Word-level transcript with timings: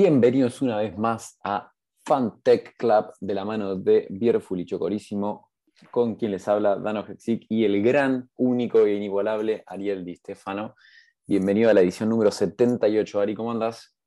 Bienvenidos 0.00 0.62
una 0.62 0.76
vez 0.76 0.96
más 0.96 1.40
a 1.42 1.72
Fantech 2.04 2.76
Club 2.76 3.06
de 3.18 3.34
la 3.34 3.44
mano 3.44 3.74
de 3.74 4.06
Bierful 4.08 4.60
y 4.60 4.64
Chocorísimo, 4.64 5.50
con 5.90 6.14
quien 6.14 6.30
les 6.30 6.46
habla 6.46 6.76
Dano 6.76 7.04
Hexic 7.04 7.46
y 7.48 7.64
el 7.64 7.82
gran, 7.82 8.30
único 8.36 8.86
e 8.86 8.94
inigualable 8.94 9.64
Ariel 9.66 10.04
Di 10.04 10.14
Stefano. 10.14 10.76
Bienvenido 11.26 11.68
a 11.68 11.74
la 11.74 11.80
edición 11.80 12.10
número 12.10 12.30
78. 12.30 13.20
Ari, 13.20 13.34
¿cómo 13.34 13.50
andas? 13.50 13.98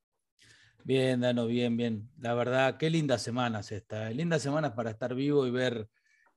Bien, 0.85 1.19
Dano, 1.19 1.45
bien, 1.45 1.75
bien. 1.75 2.09
La 2.19 2.35
verdad, 2.35 2.77
qué 2.77 2.89
lindas 2.89 3.21
semanas 3.21 3.73
esta. 3.73 4.09
¿eh? 4.09 4.13
Lindas 4.13 4.41
semanas 4.41 4.71
para 4.71 4.91
estar 4.91 5.13
vivo 5.13 5.45
y 5.45 5.51
ver 5.51 5.89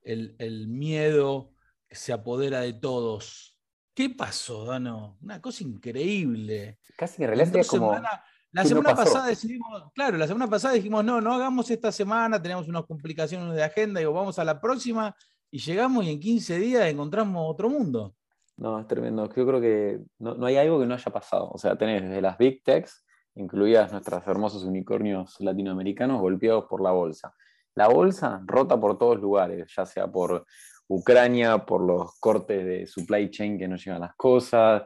el, 0.02 0.34
el 0.40 0.66
miedo 0.66 1.52
que 1.86 1.94
se 1.94 2.12
apodera 2.12 2.62
de 2.62 2.72
todos. 2.72 3.56
¿Qué 3.94 4.10
pasó, 4.10 4.64
Dano? 4.64 5.16
Una 5.22 5.40
cosa 5.40 5.62
increíble. 5.62 6.80
Casi 6.96 7.22
en 7.22 7.28
realidad 7.28 7.64
como... 7.68 7.94
La 8.54 8.64
semana 8.64 8.94
pasada 8.94 9.26
decidimos, 9.26 9.92
claro, 9.94 10.16
la 10.16 10.28
semana 10.28 10.48
pasada 10.48 10.74
dijimos, 10.74 11.04
no, 11.04 11.20
no 11.20 11.34
hagamos 11.34 11.68
esta 11.72 11.90
semana, 11.90 12.40
tenemos 12.40 12.68
unas 12.68 12.84
complicaciones 12.84 13.52
de 13.52 13.64
agenda, 13.64 13.98
digo, 13.98 14.12
vamos 14.12 14.38
a 14.38 14.44
la 14.44 14.60
próxima, 14.60 15.14
y 15.50 15.58
llegamos 15.58 16.04
y 16.04 16.10
en 16.10 16.20
15 16.20 16.58
días 16.58 16.86
encontramos 16.86 17.50
otro 17.50 17.68
mundo. 17.68 18.14
No, 18.56 18.78
es 18.78 18.86
tremendo. 18.86 19.28
Yo 19.34 19.46
creo 19.46 19.60
que 19.60 20.00
no, 20.20 20.34
no 20.34 20.46
hay 20.46 20.56
algo 20.56 20.78
que 20.78 20.86
no 20.86 20.94
haya 20.94 21.12
pasado. 21.12 21.50
O 21.52 21.58
sea, 21.58 21.76
tenés 21.76 22.02
desde 22.02 22.20
las 22.20 22.38
Big 22.38 22.62
Techs, 22.62 23.04
incluidas 23.34 23.90
nuestros 23.90 24.24
hermosos 24.26 24.62
unicornios 24.62 25.40
latinoamericanos, 25.40 26.20
golpeados 26.20 26.66
por 26.66 26.80
la 26.80 26.92
bolsa. 26.92 27.34
La 27.74 27.88
bolsa 27.88 28.40
rota 28.46 28.78
por 28.78 28.98
todos 28.98 29.20
lugares, 29.20 29.72
ya 29.76 29.84
sea 29.84 30.06
por 30.06 30.46
Ucrania, 30.86 31.64
por 31.66 31.84
los 31.84 32.18
cortes 32.20 32.64
de 32.64 32.86
supply 32.86 33.30
chain 33.30 33.58
que 33.58 33.66
no 33.66 33.76
llegan 33.76 34.00
las 34.00 34.14
cosas, 34.14 34.84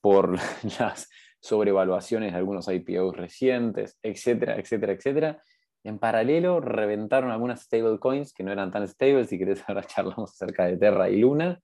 por 0.00 0.32
las 0.78 1.08
sobrevaluaciones 1.40 2.32
de 2.32 2.38
algunos 2.38 2.68
IPOs 2.68 3.16
recientes, 3.16 3.98
etcétera, 4.02 4.56
etcétera, 4.56 4.92
etcétera. 4.92 5.42
En 5.82 5.98
paralelo, 5.98 6.60
reventaron 6.60 7.30
algunas 7.30 7.62
stablecoins 7.62 8.34
que 8.34 8.42
no 8.42 8.52
eran 8.52 8.70
tan 8.70 8.86
stables, 8.86 9.28
si 9.28 9.38
querés 9.38 9.62
ahora 9.68 9.84
charlamos 9.84 10.32
acerca 10.32 10.66
de 10.66 10.76
Terra 10.76 11.08
y 11.08 11.18
Luna, 11.18 11.60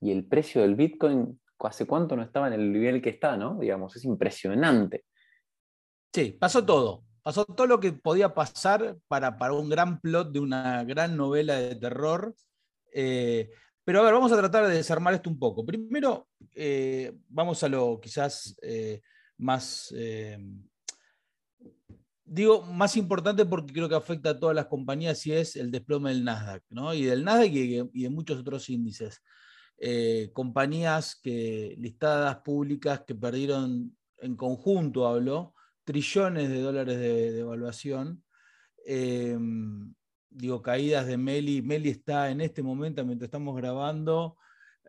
y 0.00 0.12
el 0.12 0.26
precio 0.26 0.62
del 0.62 0.76
Bitcoin, 0.76 1.40
¿hace 1.60 1.86
cuánto 1.86 2.14
no 2.14 2.22
estaba 2.22 2.46
en 2.48 2.52
el 2.54 2.72
nivel 2.72 3.02
que 3.02 3.10
está, 3.10 3.36
no? 3.36 3.58
Digamos, 3.58 3.96
es 3.96 4.04
impresionante. 4.04 5.04
Sí, 6.12 6.36
pasó 6.38 6.64
todo. 6.64 7.04
Pasó 7.22 7.44
todo 7.44 7.66
lo 7.66 7.80
que 7.80 7.92
podía 7.92 8.32
pasar 8.32 8.96
para, 9.08 9.36
para 9.38 9.52
un 9.54 9.68
gran 9.68 10.00
plot 10.00 10.30
de 10.30 10.40
una 10.40 10.84
gran 10.84 11.16
novela 11.16 11.56
de 11.56 11.74
terror. 11.74 12.34
Eh, 12.92 13.50
pero 13.88 14.00
a 14.00 14.02
ver, 14.02 14.12
vamos 14.12 14.30
a 14.32 14.36
tratar 14.36 14.66
de 14.66 14.74
desarmar 14.74 15.14
esto 15.14 15.30
un 15.30 15.38
poco. 15.38 15.64
Primero, 15.64 16.28
eh, 16.54 17.10
vamos 17.26 17.62
a 17.62 17.70
lo 17.70 17.98
quizás 17.98 18.54
eh, 18.60 19.00
más, 19.38 19.94
eh, 19.96 20.38
digo, 22.22 22.66
más 22.66 22.98
importante 22.98 23.46
porque 23.46 23.72
creo 23.72 23.88
que 23.88 23.94
afecta 23.94 24.28
a 24.28 24.38
todas 24.38 24.54
las 24.54 24.66
compañías 24.66 25.26
y 25.26 25.32
es 25.32 25.56
el 25.56 25.70
desplome 25.70 26.10
del 26.10 26.22
Nasdaq, 26.22 26.64
¿no? 26.68 26.92
Y 26.92 27.06
del 27.06 27.24
Nasdaq 27.24 27.50
y, 27.50 28.02
de 28.02 28.10
muchos 28.10 28.40
otros 28.40 28.68
índices. 28.68 29.22
compañías 30.34 31.18
que, 31.22 31.74
listadas 31.78 32.36
públicas 32.42 33.04
que 33.06 33.14
perdieron 33.14 33.96
en 34.18 34.36
conjunto, 34.36 35.06
hablo, 35.06 35.54
trillones 35.84 36.50
de 36.50 36.60
dólares 36.60 36.98
de, 36.98 37.32
de 37.32 37.40
evaluación 37.40 38.22
digo, 40.30 40.62
caídas 40.62 41.06
de 41.06 41.16
Meli. 41.16 41.62
Meli 41.62 41.90
está 41.90 42.30
en 42.30 42.40
este 42.40 42.62
momento, 42.62 43.04
mientras 43.04 43.28
estamos 43.28 43.56
grabando, 43.56 44.36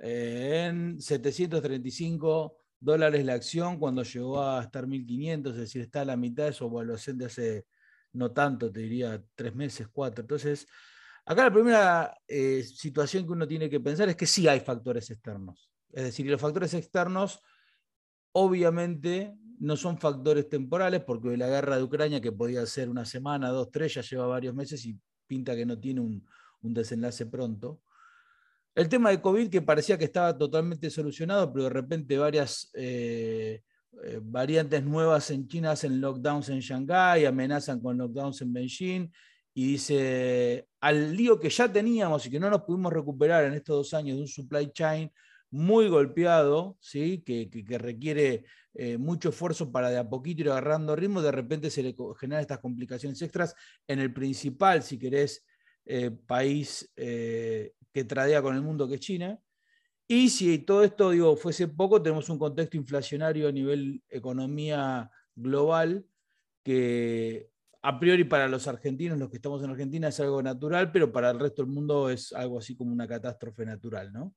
eh, 0.01 0.67
en 0.69 1.01
735 1.01 2.55
dólares 2.79 3.25
la 3.25 3.33
acción 3.33 3.77
cuando 3.77 4.03
llegó 4.03 4.41
a 4.41 4.63
estar 4.63 4.87
1500, 4.87 5.53
es 5.53 5.59
decir, 5.59 5.81
está 5.81 6.01
a 6.01 6.05
la 6.05 6.17
mitad 6.17 6.45
de 6.45 6.53
su 6.53 6.65
evaluación 6.65 7.17
de 7.17 7.25
hace 7.25 7.65
no 8.13 8.31
tanto, 8.31 8.71
te 8.71 8.79
diría 8.81 9.23
tres 9.35 9.53
meses, 9.55 9.87
cuatro. 9.91 10.21
Entonces, 10.21 10.67
acá 11.25 11.43
la 11.43 11.53
primera 11.53 12.17
eh, 12.27 12.63
situación 12.63 13.25
que 13.25 13.31
uno 13.31 13.47
tiene 13.47 13.69
que 13.69 13.79
pensar 13.79 14.09
es 14.09 14.15
que 14.15 14.25
sí 14.25 14.47
hay 14.47 14.61
factores 14.61 15.09
externos. 15.11 15.69
Es 15.91 16.05
decir, 16.05 16.25
los 16.25 16.41
factores 16.41 16.73
externos 16.73 17.41
obviamente 18.31 19.35
no 19.59 19.75
son 19.75 19.97
factores 19.97 20.47
temporales, 20.47 21.03
porque 21.03 21.35
la 21.35 21.47
guerra 21.47 21.77
de 21.77 21.83
Ucrania, 21.83 22.21
que 22.21 22.31
podía 22.31 22.65
ser 22.65 22.89
una 22.89 23.05
semana, 23.05 23.49
dos, 23.49 23.69
tres, 23.71 23.93
ya 23.93 24.01
lleva 24.01 24.25
varios 24.25 24.55
meses 24.55 24.85
y 24.85 24.97
pinta 25.29 25.55
que 25.55 25.65
no 25.65 25.79
tiene 25.79 26.01
un, 26.01 26.25
desenlace 26.61 27.27
pronto. 27.27 27.81
El 28.75 28.89
tema 28.89 29.11
de 29.11 29.21
COVID 29.21 29.49
que 29.49 29.61
parecía 29.61 29.97
que 29.97 30.05
estaba 30.05 30.37
totalmente 30.37 30.89
solucionado, 30.89 31.53
pero 31.53 31.65
de 31.65 31.69
repente 31.69 32.17
varias 32.17 32.69
eh, 32.73 33.61
eh, 34.03 34.19
variantes 34.21 34.83
nuevas 34.83 35.29
en 35.31 35.47
China 35.47 35.71
hacen 35.71 36.01
lockdowns 36.01 36.49
en 36.49 36.59
Shanghái, 36.59 37.25
amenazan 37.25 37.79
con 37.79 37.97
lockdowns 37.97 38.41
en 38.41 38.53
Beijing, 38.53 39.11
y 39.53 39.65
dice, 39.73 40.67
al 40.79 41.15
lío 41.15 41.39
que 41.39 41.49
ya 41.49 41.71
teníamos 41.71 42.25
y 42.25 42.29
que 42.29 42.39
no 42.39 42.49
nos 42.49 42.63
pudimos 42.63 42.93
recuperar 42.93 43.45
en 43.45 43.53
estos 43.53 43.75
dos 43.75 43.93
años 43.93 44.15
de 44.17 44.21
un 44.23 44.27
supply 44.27 44.71
chain 44.71 45.11
muy 45.51 45.87
golpeado, 45.89 46.77
¿sí? 46.79 47.23
que, 47.25 47.49
requiere 47.77 48.45
eh, 48.75 48.97
mucho 48.97 49.29
esfuerzo 49.29 49.71
para 49.71 49.89
de 49.89 49.97
a 49.97 50.07
poquito 50.07 50.41
ir 50.41 50.49
agarrando 50.49 50.95
ritmo, 50.95 51.21
de 51.21 51.31
repente 51.31 51.69
se 51.69 51.81
le 51.81 51.95
generan 52.19 52.41
estas 52.41 52.59
complicaciones 52.59 53.21
extras 53.21 53.55
en 53.87 53.99
el 53.99 54.13
principal, 54.13 54.83
si 54.83 54.99
querés, 54.99 55.45
eh, 55.85 56.11
país 56.11 56.91
eh, 56.95 57.73
que 57.91 58.03
tradea 58.03 58.41
con 58.41 58.55
el 58.55 58.61
mundo, 58.61 58.87
que 58.87 58.95
es 58.95 59.01
China. 59.01 59.39
Y 60.07 60.29
si 60.29 60.59
todo 60.59 60.83
esto 60.83 61.35
fuese 61.35 61.67
poco, 61.67 62.01
tenemos 62.01 62.29
un 62.29 62.37
contexto 62.37 62.77
inflacionario 62.77 63.47
a 63.47 63.51
nivel 63.51 64.03
economía 64.07 65.09
global 65.35 66.05
que 66.63 67.49
a 67.81 67.99
priori 67.99 68.23
para 68.25 68.47
los 68.47 68.67
argentinos, 68.67 69.17
los 69.17 69.29
que 69.29 69.37
estamos 69.37 69.63
en 69.63 69.71
Argentina, 69.71 70.09
es 70.09 70.19
algo 70.19 70.43
natural, 70.43 70.91
pero 70.91 71.11
para 71.11 71.31
el 71.31 71.39
resto 71.39 71.63
del 71.63 71.71
mundo 71.71 72.09
es 72.09 72.33
algo 72.33 72.59
así 72.59 72.75
como 72.75 72.91
una 72.91 73.07
catástrofe 73.07 73.65
natural. 73.65 74.11
¿no? 74.11 74.35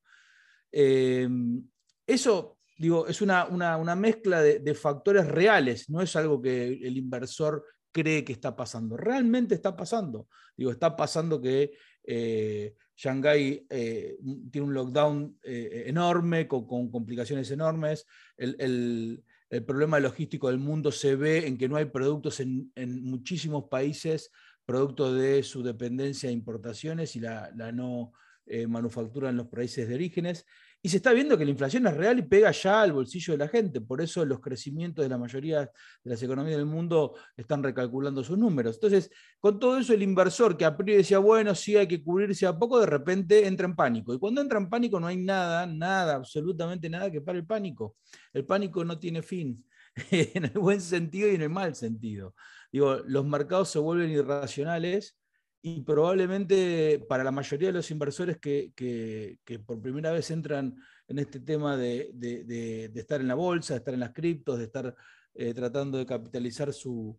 Eso, 0.73 2.59
digo, 2.83 3.07
es 3.07 3.23
una, 3.23 3.47
mezcla 3.95 4.43
de, 4.43 4.75
factores 4.75 5.29
reales, 5.29 5.89
no 5.89 6.01
es 6.01 6.17
algo 6.17 6.43
que 6.43 6.67
el 6.67 6.97
inversor 6.97 7.65
cree 7.93 8.25
que 8.25 8.33
está 8.33 8.57
pasando. 8.57 8.97
Realmente 8.97 9.55
está 9.55 9.77
pasando. 9.77 10.27
Digo, 10.57 10.73
está 10.73 10.97
pasando 10.97 11.41
que 11.41 11.75
eh, 12.03 12.75
Shanghái 12.97 13.67
eh, 13.71 14.17
tiene 14.51 14.67
un 14.67 14.75
lockdown 14.75 15.39
eh, 15.45 15.85
enorme, 15.87 16.49
con, 16.49 16.67
complicaciones 16.91 17.49
enormes. 17.53 18.05
El, 18.37 19.23
problema 19.67 20.01
logístico 20.01 20.49
del 20.49 20.59
mundo 20.59 20.91
se 20.91 21.15
ve 21.15 21.47
en 21.47 21.59
que 21.59 21.69
no 21.69 21.77
hay 21.77 21.85
productos 21.85 22.41
en, 22.41 22.73
muchísimos 23.05 23.65
países, 23.71 24.33
producto 24.65 25.15
de 25.15 25.45
su 25.45 25.63
dependencia 25.63 26.31
de 26.31 26.33
importaciones 26.33 27.15
y 27.15 27.21
la, 27.21 27.53
la 27.55 27.71
no 27.71 28.13
eh, 28.45 28.67
manufactura 28.67 29.31
en 29.31 29.37
los 29.37 29.47
países 29.47 29.89
de 29.89 29.95
orígenes. 29.95 30.45
Y 30.85 30.89
se 30.89 30.97
está 30.97 31.13
viendo 31.13 31.39
que 31.39 31.45
la 31.45 31.53
inflación 31.53 31.87
es 31.87 31.97
real 31.97 32.19
y 32.19 32.23
pega 32.23 32.51
ya 32.51 32.83
al 32.83 32.93
bolsillo 32.93 33.35
de 33.35 33.39
la 33.39 33.47
gente. 33.47 33.81
Por 33.81 34.03
eso 34.03 34.25
los 34.25 34.41
crecimientos 34.41 35.05
de 35.05 35.09
la 35.09 35.17
mayoría 35.17 35.61
de 35.61 35.71
las 36.11 36.21
economías 36.21 36.57
del 36.57 36.67
mundo 36.67 37.15
están 37.37 37.63
recalculando 37.63 38.25
sus 38.25 38.37
números. 38.37 38.75
Entonces, 38.75 39.09
con 39.39 39.61
todo 39.61 39.79
eso, 39.79 39.95
el 39.95 40.03
inversor 40.03 40.57
que 40.57 40.65
a 40.65 40.77
priori 40.77 40.97
decía, 40.97 41.19
bueno, 41.19 41.55
sí 41.55 41.77
hay 41.77 41.87
que 41.87 42.03
cubrirse 42.03 42.47
a 42.47 42.59
poco, 42.59 42.81
de 42.81 42.87
repente 42.87 43.47
entra 43.47 43.65
en 43.65 43.77
pánico. 43.77 44.13
Y 44.13 44.19
cuando 44.19 44.41
entra 44.41 44.59
en 44.59 44.69
pánico 44.69 44.99
no 44.99 45.07
hay 45.07 45.19
nada, 45.19 45.67
nada, 45.67 46.17
absolutamente 46.17 46.91
nada 46.91 47.13
que 47.13 47.21
pare 47.21 47.39
el 47.39 47.47
pánico. 47.47 47.97
El 48.33 48.45
pánico 48.45 48.85
no 48.85 48.99
tiene 48.99 49.23
fin, 49.23 49.65
en 50.11 50.47
el 50.47 50.59
buen 50.59 50.81
sentido 50.81 51.31
y 51.31 51.37
en 51.37 51.43
el 51.43 51.51
mal 51.51 51.77
sentido. 51.77 52.35
Digo, 52.73 52.97
los 53.07 53.25
mercados 53.25 53.69
se 53.69 53.79
vuelven 53.79 54.11
irracionales 54.11 55.17
y 55.65 55.81
probablemente 55.83 56.99
para 57.09 57.23
la 57.23 57.31
mayoría 57.31 57.69
de 57.69 57.75
los 57.75 57.91
inversores 57.93 58.39
que, 58.39 59.39
por 59.65 59.81
primera 59.81 60.11
vez 60.11 60.29
entran 60.33 60.75
en 61.07 61.19
este 61.21 61.39
tema 61.39 61.77
de, 61.77 62.91
estar 62.95 63.21
en 63.21 63.29
la 63.29 63.37
bolsa, 63.37 63.75
de 63.75 63.79
estar 63.79 63.95
en 63.95 64.01
las 64.01 64.13
criptos, 64.13 64.59
de 64.59 64.65
estar 64.65 64.95
eh, 65.35 65.55
tratando 65.55 65.99
de 65.99 66.07
capitalizar 66.07 66.73
su, 66.73 67.17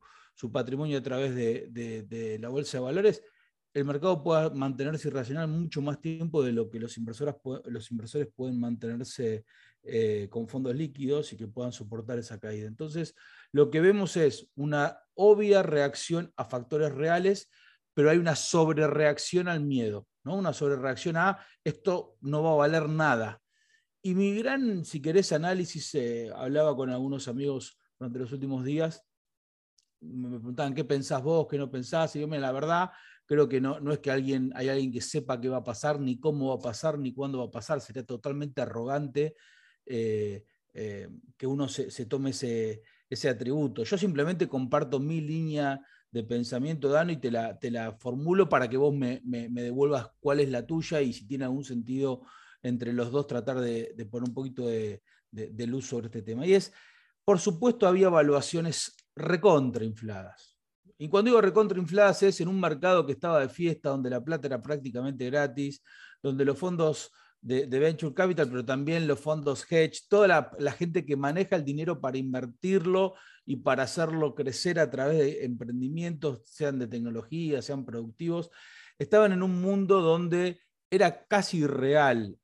patrimonio 0.51 0.97
a 0.97 1.01
través 1.01 1.33
de, 1.33 2.37
la 2.41 2.49
bolsa 2.49 2.77
de 2.77 2.83
valores, 2.83 3.23
el 3.73 3.85
mercado 3.85 4.21
pueda 4.21 4.49
mantenerse 4.49 5.07
irracional 5.07 5.47
mucho 5.47 5.81
más 5.81 6.01
tiempo 6.01 6.43
de 6.43 6.51
lo 6.51 6.69
que 6.69 6.79
los, 6.79 6.97
inversores, 6.97 7.35
los 7.65 7.89
inversores 7.91 8.27
pueden 8.35 8.59
mantenerse 8.59 9.45
eh, 9.83 10.27
con 10.29 10.49
fondos 10.49 10.75
líquidos 10.75 11.31
y 11.31 11.37
que 11.37 11.47
puedan 11.47 11.71
soportar 11.71 12.19
esa 12.19 12.39
caída. 12.39 12.67
Entonces, 12.67 13.15
lo 13.53 13.71
que 13.71 13.79
vemos 13.79 14.17
es 14.17 14.49
una 14.55 14.99
obvia 15.13 15.63
reacción 15.63 16.31
a 16.35 16.43
factores 16.43 16.93
reales 16.93 17.49
pero 17.93 18.09
hay 18.09 18.17
una 18.17 18.35
sobrereacción 18.35 19.47
al 19.47 19.61
miedo, 19.61 20.07
¿no? 20.23 20.35
una 20.35 20.53
sobrereacción 20.53 21.17
a 21.17 21.39
esto 21.63 22.17
no 22.21 22.43
va 22.43 22.51
a 22.51 22.55
valer 22.55 22.89
nada. 22.89 23.41
Y 24.01 24.15
mi 24.15 24.35
gran, 24.35 24.83
si 24.83 25.01
querés, 25.01 25.31
análisis, 25.31 25.95
eh, 25.95 26.29
hablaba 26.35 26.75
con 26.75 26.89
algunos 26.89 27.27
amigos 27.27 27.79
durante 27.97 28.19
los 28.19 28.31
últimos 28.33 28.65
días, 28.65 29.05
me 30.01 30.27
preguntaban 30.27 30.73
qué 30.73 30.83
pensás 30.83 31.23
vos, 31.23 31.47
qué 31.49 31.57
no 31.57 31.71
pensás, 31.71 32.15
y 32.15 32.19
yo, 32.19 32.27
la 32.27 32.51
verdad, 32.51 32.91
creo 33.25 33.47
que 33.47 33.61
no, 33.61 33.79
no 33.79 33.93
es 33.93 33.99
que 33.99 34.11
alguien, 34.11 34.51
hay 34.55 34.69
alguien 34.69 34.91
que 34.91 35.01
sepa 35.01 35.39
qué 35.39 35.47
va 35.47 35.57
a 35.57 35.63
pasar, 35.63 35.99
ni 35.99 36.19
cómo 36.19 36.49
va 36.49 36.55
a 36.55 36.59
pasar, 36.59 36.99
ni 36.99 37.13
cuándo 37.13 37.39
va 37.39 37.45
a 37.45 37.51
pasar, 37.51 37.79
sería 37.79 38.03
totalmente 38.03 38.61
arrogante 38.61 39.35
eh, 39.85 40.43
eh, 40.73 41.07
que 41.37 41.47
uno 41.47 41.67
se, 41.67 42.05
tome 42.05 42.31
ese, 42.31 42.81
ese 43.09 43.29
atributo. 43.29 43.83
Yo 43.83 43.97
simplemente 43.97 44.47
comparto 44.47 44.99
mi 44.99 45.21
línea 45.21 45.79
de 46.13 46.23
pensamiento, 46.23 46.89
Dano, 46.89 47.11
y 47.11 47.17
te 47.17 47.31
la, 47.31 47.57
te 47.57 47.71
la 47.71 47.91
formulo 47.93 48.47
para 48.47 48.69
que 48.69 48.77
vos 48.77 48.93
me, 48.93 49.19
devuelvas 49.23 50.11
cuál 50.19 50.41
es 50.41 50.49
la 50.49 50.63
tuya 50.63 51.01
y 51.01 51.11
si 51.11 51.27
tiene 51.27 51.45
algún 51.45 51.63
sentido 51.63 52.21
entre 52.61 52.93
los 52.93 53.11
dos 53.11 53.25
tratar 53.25 53.59
de, 53.59 54.07
poner 54.11 54.29
un 54.29 54.35
poquito 54.35 54.67
de, 54.67 55.01
luz 55.65 55.87
sobre 55.87 56.05
este 56.05 56.21
tema. 56.21 56.45
Y 56.45 56.53
es, 56.53 56.71
por 57.25 57.39
supuesto, 57.39 57.87
había 57.87 58.07
evaluaciones 58.07 58.95
recontrainfladas. 59.15 60.59
Y 60.99 61.09
cuando 61.09 61.31
digo 61.31 61.41
recontrainfladas 61.41 62.21
es 62.21 62.39
en 62.41 62.47
un 62.47 62.59
mercado 62.59 63.07
que 63.07 63.13
estaba 63.13 63.39
de 63.39 63.49
fiesta, 63.49 63.89
donde 63.89 64.11
la 64.11 64.23
plata 64.23 64.45
era 64.45 64.61
prácticamente 64.61 65.25
gratis, 65.25 65.81
donde 66.21 66.45
los 66.45 66.59
fondos 66.59 67.11
de, 67.43 67.79
Venture 67.79 68.13
Capital, 68.13 68.47
pero 68.49 68.63
también 68.63 69.05
los 69.05 69.19
fondos 69.19 69.69
hedge, 69.69 70.05
toda 70.07 70.49
la, 70.57 70.71
gente 70.71 71.05
que 71.05 71.17
maneja 71.17 71.57
el 71.57 71.65
dinero 71.65 71.99
para 71.99 72.17
invertirlo 72.17 73.15
y 73.45 73.57
para 73.57 73.83
hacerlo 73.83 74.33
crecer 74.33 74.79
a 74.79 74.89
través 74.89 75.17
de 75.17 75.43
emprendimientos, 75.43 76.39
sean 76.45 76.79
de 76.79 76.87
tecnología, 76.87 77.61
sean 77.61 77.83
productivos, 77.83 78.49
estaban 78.97 79.33
en 79.33 79.43
un 79.43 79.61
mundo 79.61 80.01
donde 80.01 80.61
era 80.89 81.25
casi 81.25 81.59
irreal, 81.59 82.37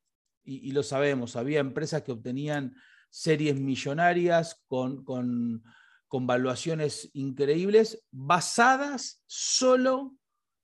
y, 0.44 0.72
lo 0.72 0.82
sabemos, 0.82 1.36
había 1.36 1.60
empresas 1.60 2.02
que 2.02 2.12
obtenían 2.12 2.76
series 3.12 3.56
millonarias 3.56 4.64
con, 4.68 5.04
con, 5.04 5.64
con 6.08 6.26
valuaciones 6.26 7.10
increíbles, 7.14 8.04
basadas 8.10 9.22
solo 9.28 10.16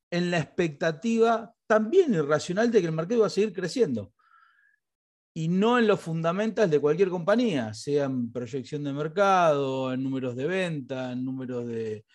en 0.10 0.32
la 0.32 0.40
expectativa 0.40 1.54
también 1.68 2.16
irracional 2.16 2.72
de 2.72 2.82
que 2.82 2.88
el 2.88 2.94
mercado 2.94 3.18
iba 3.18 3.28
a 3.28 3.30
seguir 3.30 3.54
creciendo 3.54 4.12
y 5.38 5.50
no 5.50 5.78
en 5.78 5.86
los 5.86 6.00
fundamentals 6.00 6.72
de 6.72 6.80
cualquier 6.80 7.10
compañía, 7.10 7.74
sea 7.74 8.06
en 8.06 8.32
proyección 8.32 8.86
de 8.86 8.94
mercado, 8.94 9.92
en 9.92 10.02
números 10.02 10.34
de 10.34 10.48
venta, 10.48 11.12
en 11.12 11.26
números 11.26 11.68
de, 11.68 12.06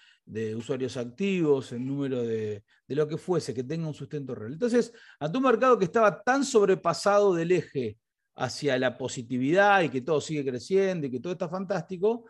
usuarios 0.56 0.96
activos, 0.96 1.72
en 1.72 1.86
número 1.86 2.22
de, 2.22 2.64
lo 2.88 3.06
que 3.06 3.18
fuese, 3.18 3.52
que 3.52 3.62
tenga 3.62 3.86
un 3.86 3.92
sustento 3.92 4.34
real. 4.34 4.54
Entonces, 4.54 4.90
ante 5.18 5.36
un 5.36 5.44
mercado 5.44 5.78
que 5.78 5.84
estaba 5.84 6.22
tan 6.22 6.44
sobrepasado 6.44 7.34
del 7.34 7.52
eje 7.52 7.98
hacia 8.36 8.78
la 8.78 8.96
positividad 8.96 9.82
y 9.82 9.90
que 9.90 10.00
todo 10.00 10.22
sigue 10.22 10.42
creciendo 10.42 11.06
y 11.06 11.10
que 11.10 11.20
todo 11.20 11.34
está 11.34 11.48
fantástico, 11.48 12.24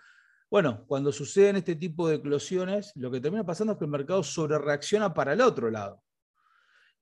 bueno, 0.50 0.84
cuando 0.88 1.12
suceden 1.12 1.54
este 1.54 1.76
tipo 1.76 2.08
de 2.08 2.16
eclosiones, 2.16 2.90
lo 2.96 3.12
que 3.12 3.20
termina 3.20 3.46
pasando 3.46 3.74
es 3.74 3.78
que 3.78 3.84
el 3.84 3.92
mercado 3.92 4.24
sobrereacciona 4.24 5.14
para 5.14 5.34
el 5.34 5.40
otro 5.40 5.70
lado. 5.70 6.02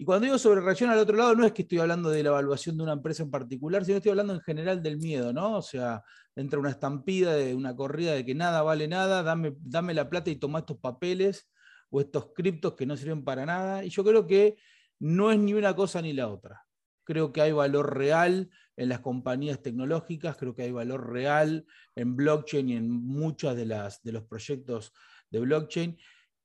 Y 0.00 0.04
cuando 0.04 0.26
digo 0.26 0.38
sobre 0.38 0.60
reacción 0.60 0.90
al 0.90 0.98
otro 0.98 1.16
lado, 1.16 1.34
no 1.34 1.44
es 1.44 1.52
que 1.52 1.62
estoy 1.62 1.78
hablando 1.78 2.08
de 2.08 2.22
la 2.22 2.28
evaluación 2.28 2.76
de 2.76 2.84
una 2.84 2.92
empresa 2.92 3.24
en 3.24 3.32
particular, 3.32 3.84
sino 3.84 3.96
estoy 3.96 4.10
hablando 4.10 4.32
en 4.32 4.40
general 4.40 4.80
del 4.80 4.96
miedo, 4.96 5.32
¿no? 5.32 5.56
O 5.56 5.62
sea, 5.62 6.04
entra 6.36 6.60
una 6.60 6.70
estampida 6.70 7.34
de 7.34 7.52
una 7.52 7.74
corrida 7.74 8.12
de 8.12 8.24
que 8.24 8.32
nada 8.32 8.62
vale 8.62 8.86
nada, 8.86 9.24
dame, 9.24 9.56
dame 9.58 9.94
la 9.94 10.08
plata 10.08 10.30
y 10.30 10.36
toma 10.36 10.60
estos 10.60 10.78
papeles 10.78 11.50
o 11.90 12.00
estos 12.00 12.32
criptos 12.32 12.74
que 12.74 12.86
no 12.86 12.96
sirven 12.96 13.24
para 13.24 13.44
nada. 13.44 13.84
Y 13.84 13.90
yo 13.90 14.04
creo 14.04 14.24
que 14.24 14.56
no 15.00 15.32
es 15.32 15.38
ni 15.40 15.52
una 15.54 15.74
cosa 15.74 16.00
ni 16.00 16.12
la 16.12 16.28
otra. 16.28 16.64
Creo 17.02 17.32
que 17.32 17.40
hay 17.40 17.50
valor 17.50 17.96
real 17.96 18.50
en 18.76 18.88
las 18.88 19.00
compañías 19.00 19.62
tecnológicas, 19.62 20.36
creo 20.36 20.54
que 20.54 20.62
hay 20.62 20.70
valor 20.70 21.10
real 21.10 21.66
en 21.96 22.14
blockchain 22.14 22.68
y 22.68 22.76
en 22.76 22.88
muchos 22.88 23.56
de, 23.56 23.66
las, 23.66 24.00
de 24.04 24.12
los 24.12 24.24
proyectos 24.24 24.92
de 25.28 25.40
blockchain, 25.40 25.98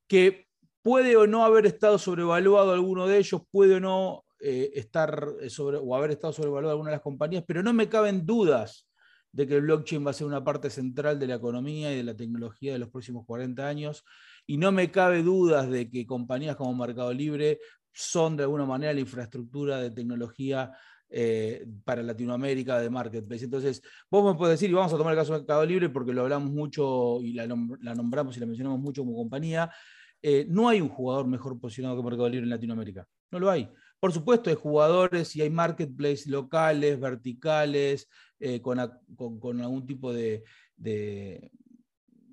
que 0.08 0.48
puede 0.84 1.16
o 1.16 1.26
no 1.26 1.44
haber 1.44 1.66
estado 1.66 1.98
sobrevaluado 1.98 2.74
alguno 2.74 3.08
de 3.08 3.18
ellos, 3.18 3.42
puede 3.50 3.76
o 3.76 3.80
no 3.80 4.26
eh, 4.40 4.72
estar 4.76 5.28
eh, 5.42 5.50
o 5.58 5.96
haber 5.96 6.12
estado 6.12 6.34
sobrevaluado 6.34 6.72
alguna 6.72 6.92
de 6.92 6.98
las 6.98 7.02
compañías, 7.02 7.44
pero 7.48 7.64
no 7.64 7.74
me 7.74 7.90
caben 7.90 8.26
dudas 8.26 8.88
de 9.32 9.48
que 9.48 9.56
el 9.56 9.62
blockchain 9.62 10.06
va 10.06 10.12
a 10.12 10.14
ser 10.14 10.28
una 10.28 10.44
parte 10.44 10.70
central 10.70 11.18
de 11.18 11.28
la 11.28 11.36
economía 11.36 11.92
y 11.92 11.98
de 11.98 12.04
la 12.04 12.16
tecnología 12.16 12.74
de 12.74 12.80
los 12.80 12.90
próximos 12.90 13.26
40 13.26 13.68
años. 13.68 14.04
Y 14.46 14.58
no 14.58 14.72
me 14.72 14.92
cabe 14.92 15.24
dudas 15.24 15.70
de 15.70 15.90
que 15.90 16.06
compañías 16.06 16.56
como 16.56 16.76
Mercado 16.76 17.12
Libre 17.14 17.60
son 17.92 18.38
de 18.38 18.44
alguna 18.44 18.66
manera 18.66 18.94
la 18.94 19.00
infraestructura 19.00 19.80
de 19.80 19.90
tecnología 19.90 20.72
eh, 21.10 21.66
para 21.84 22.04
Latinoamérica 22.04 22.80
de 22.80 22.90
marketplace. 22.90 23.46
Entonces, 23.46 23.82
vos 24.12 24.26
me 24.26 24.38
puedes 24.38 24.60
decir, 24.60 24.70
y 24.70 24.74
vamos 24.74 24.94
a 24.94 24.98
tomar 24.98 25.14
el 25.14 25.20
caso 25.20 25.34
de 25.34 25.40
Mercado 25.40 25.66
Libre 25.66 25.90
porque 25.90 26.12
lo 26.12 26.22
hablamos 26.22 26.52
mucho 26.52 27.20
y 27.22 27.34
la 27.34 27.48
nombramos 27.48 28.36
y 28.36 28.40
la 28.40 28.46
mencionamos 28.46 28.80
mucho 28.80 29.04
como 29.04 29.16
compañía, 29.16 29.72
eh, 30.26 30.46
no 30.48 30.70
hay 30.70 30.80
un 30.80 30.88
jugador 30.88 31.28
mejor 31.28 31.60
posicionado 31.60 31.98
que 31.98 32.04
Mercado 32.04 32.30
Libre 32.30 32.46
en 32.46 32.50
Latinoamérica. 32.50 33.06
No 33.30 33.40
lo 33.40 33.52
hay. 33.52 33.70
Por 34.00 34.14
supuesto, 34.14 34.50
hay 34.50 34.56
jugadores 34.56 35.36
y 35.36 35.42
hay 35.42 35.50
marketplaces 35.50 36.28
locales, 36.28 36.98
verticales, 36.98 38.10
eh, 38.40 38.62
con, 38.62 38.80
algún 38.80 39.86
tipo 39.86 40.14
de, 40.14 40.44
de, 40.78 41.52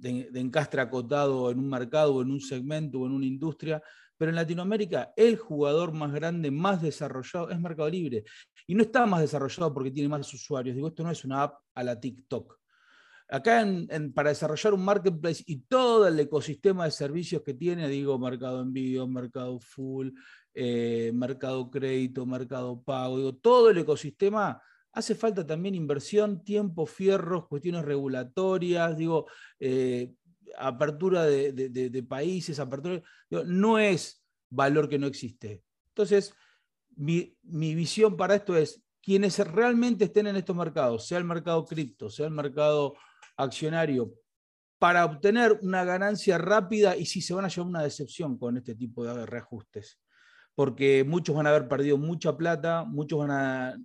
encastre 0.03 0.81
acotado 0.81 1.51
en 1.51 1.59
un 1.59 1.69
mercado 1.69 2.15
o 2.15 2.23
en 2.23 2.31
un 2.31 2.41
segmento 2.41 3.01
o 3.01 3.07
en 3.07 3.13
una 3.13 3.27
industria. 3.27 3.83
Pero 4.17 4.31
en 4.31 4.37
Latinoamérica, 4.37 5.13
el 5.17 5.37
jugador 5.37 5.93
más 5.93 6.13
grande, 6.13 6.51
más 6.53 6.81
desarrollado, 6.83 7.51
es 7.51 7.59
Mercado 7.59 7.89
Libre. 7.89 8.23
Y 8.69 8.75
no 8.75 8.83
está 8.83 9.05
más 9.05 9.21
desarrollado 9.21 9.75
porque 9.75 9.91
tiene 9.91 10.09
más 10.09 10.33
usuarios. 10.33 10.77
Digo, 10.77 10.89
esto 10.89 11.03
no 11.03 11.11
es 11.11 11.25
una 11.25 11.43
app 11.43 11.61
a 11.75 11.83
la 11.83 11.99
TikTok. 11.99 12.60
Acá 13.31 13.65
para 14.13 14.31
desarrollar 14.31 14.75
un 14.75 14.85
marketplace 14.85 15.45
y 15.47 15.61
todo 15.61 16.09
el 16.09 16.19
ecosistema 16.19 16.85
de 16.85 16.91
servicios 16.91 17.43
que 17.43 17.55
tiene, 17.55 17.89
digo, 17.89 18.19
mercado 18.19 18.61
envío, 18.61 19.07
mercado 19.07 19.61
full, 19.61 20.11
eh, 20.53 21.13
mercado 21.15 21.71
crédito, 21.71 22.27
mercado 22.27 22.83
pago, 22.83 23.19
digo, 23.19 23.37
todo 23.37 23.71
el 23.71 23.79
ecosistema, 23.79 24.61
hace 24.93 25.15
falta 25.15 25.47
también 25.47 25.77
inversión, 25.77 26.43
tiempo, 26.43 26.87
fierros, 26.87 27.47
cuestiones 27.47 27.85
regulatorias, 27.85 28.97
digo, 28.97 29.27
eh, 29.61 30.13
apertura 30.59 31.25
de, 31.25 32.07
países, 32.09 32.59
apertura, 32.59 33.01
no 33.47 33.79
es 33.79 34.25
valor 34.49 34.89
que 34.89 34.99
no 34.99 35.07
existe. 35.07 35.63
Entonces, 35.95 36.35
mi 36.97 37.75
visión 37.77 38.17
para 38.17 38.35
esto 38.35 38.57
es, 38.57 38.83
quienes 39.03 39.39
realmente 39.39 40.05
estén 40.05 40.27
en 40.27 40.37
estos 40.37 40.57
mercados, 40.57 41.07
sea 41.07 41.19
el 41.19 41.25
mercado 41.25 41.65
cripto, 41.65 42.11
sea 42.11 42.27
el 42.27 42.33
mercado 42.33 42.95
accionario 43.37 44.13
para 44.81 45.05
obtener 45.05 45.59
una 45.61 45.85
ganancia 45.85 46.39
rápida 46.39 46.97
y 46.97 47.05
si 47.05 47.21
se 47.21 47.35
van 47.35 47.45
a 47.45 47.49
llevar 47.49 47.69
una 47.69 47.83
decepción 47.83 48.39
con 48.39 48.57
este 48.57 48.75
tipo 48.75 49.05
de 49.05 49.27
reajustes. 49.27 50.01
Porque 50.55 51.05
muchos 51.07 51.37
van 51.37 51.47
a 51.47 51.51
haber 51.51 51.69
perdido 51.69 51.99
mucha 51.99 52.35
plata, 52.35 52.85
muchos 52.85 53.19
van 53.19 53.31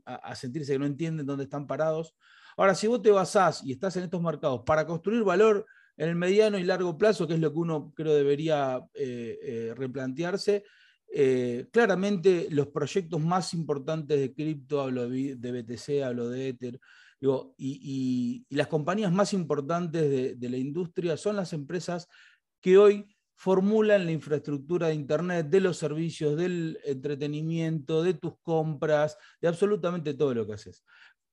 a, 0.06 0.36
sentirse 0.36 0.72
que 0.72 0.80
no 0.80 0.86
entienden 0.86 1.26
dónde 1.26 1.44
están 1.44 1.68
parados. 1.68 2.16
Ahora, 2.56 2.74
si 2.76 2.88
vos 2.88 3.02
te 3.02 3.12
basás 3.12 3.62
y 3.66 3.74
estás 3.74 3.98
en 3.98 4.04
estos 4.04 4.22
mercados 4.22 4.62
para 4.66 4.88
construir 4.88 5.24
valor 5.24 5.66
en 5.98 6.10
el 6.10 6.16
mediano 6.16 6.58
y 6.58 6.64
largo 6.64 6.98
plazo, 6.98 7.28
que 7.28 7.34
es 7.34 7.40
lo 7.42 7.52
que 7.52 7.60
uno 7.60 7.94
creo 7.94 8.14
debería 8.14 8.82
eh, 8.94 9.38
eh, 9.42 9.74
replantearse, 9.76 10.64
eh, 11.14 11.68
claramente 11.74 12.48
los 12.52 12.68
proyectos 12.68 13.22
más 13.22 13.54
importantes 13.54 14.18
de 14.18 14.34
cripto, 14.34 14.80
hablo 14.80 15.10
de 15.10 15.36
BTC, 15.36 16.04
hablo 16.04 16.30
de 16.30 16.50
Ether, 16.50 16.80
y, 17.58 18.46
las 18.50 18.68
compañías 18.68 19.12
más 19.12 19.34
importantes 19.34 20.40
de, 20.40 20.50
la 20.50 20.58
industria 20.58 21.18
son 21.18 21.36
las 21.36 21.54
empresas 21.54 22.08
que 22.62 22.78
hoy 22.78 23.08
formulan 23.36 24.06
la 24.06 24.12
infraestructura 24.12 24.88
de 24.88 24.94
Internet, 24.94 25.48
de 25.48 25.60
los 25.60 25.78
servicios, 25.78 26.38
del 26.38 26.80
entretenimiento, 26.86 28.02
de 28.02 28.14
tus 28.14 28.40
compras, 28.42 29.18
de 29.42 29.48
absolutamente 29.48 30.14
todo 30.14 30.34
lo 30.34 30.48
que 30.48 30.54
haces. 30.54 30.84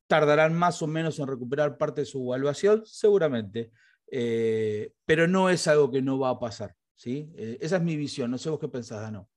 ¿Tardarán 0.08 0.54
más 0.54 0.82
o 0.82 0.86
menos 0.86 1.18
en 1.18 1.28
recuperar 1.28 1.78
parte 1.78 2.02
de 2.02 2.06
su 2.06 2.22
evaluación? 2.24 2.82
Seguramente, 2.84 3.70
eh, 4.10 4.92
pero 5.06 5.28
no 5.28 5.48
es 5.48 5.66
algo 5.68 5.90
que 5.90 6.02
no 6.02 6.18
va 6.18 6.30
a 6.30 6.38
pasar. 6.38 6.74
¿sí? 6.94 7.32
Eh, 7.36 7.58
esa 7.60 7.76
es 7.76 7.82
mi 7.82 7.96
visión, 7.96 8.30
no 8.30 8.38
sé 8.38 8.50
vos 8.50 8.58
qué 8.58 8.68
pensás, 8.68 9.00
Dano. 9.00 9.28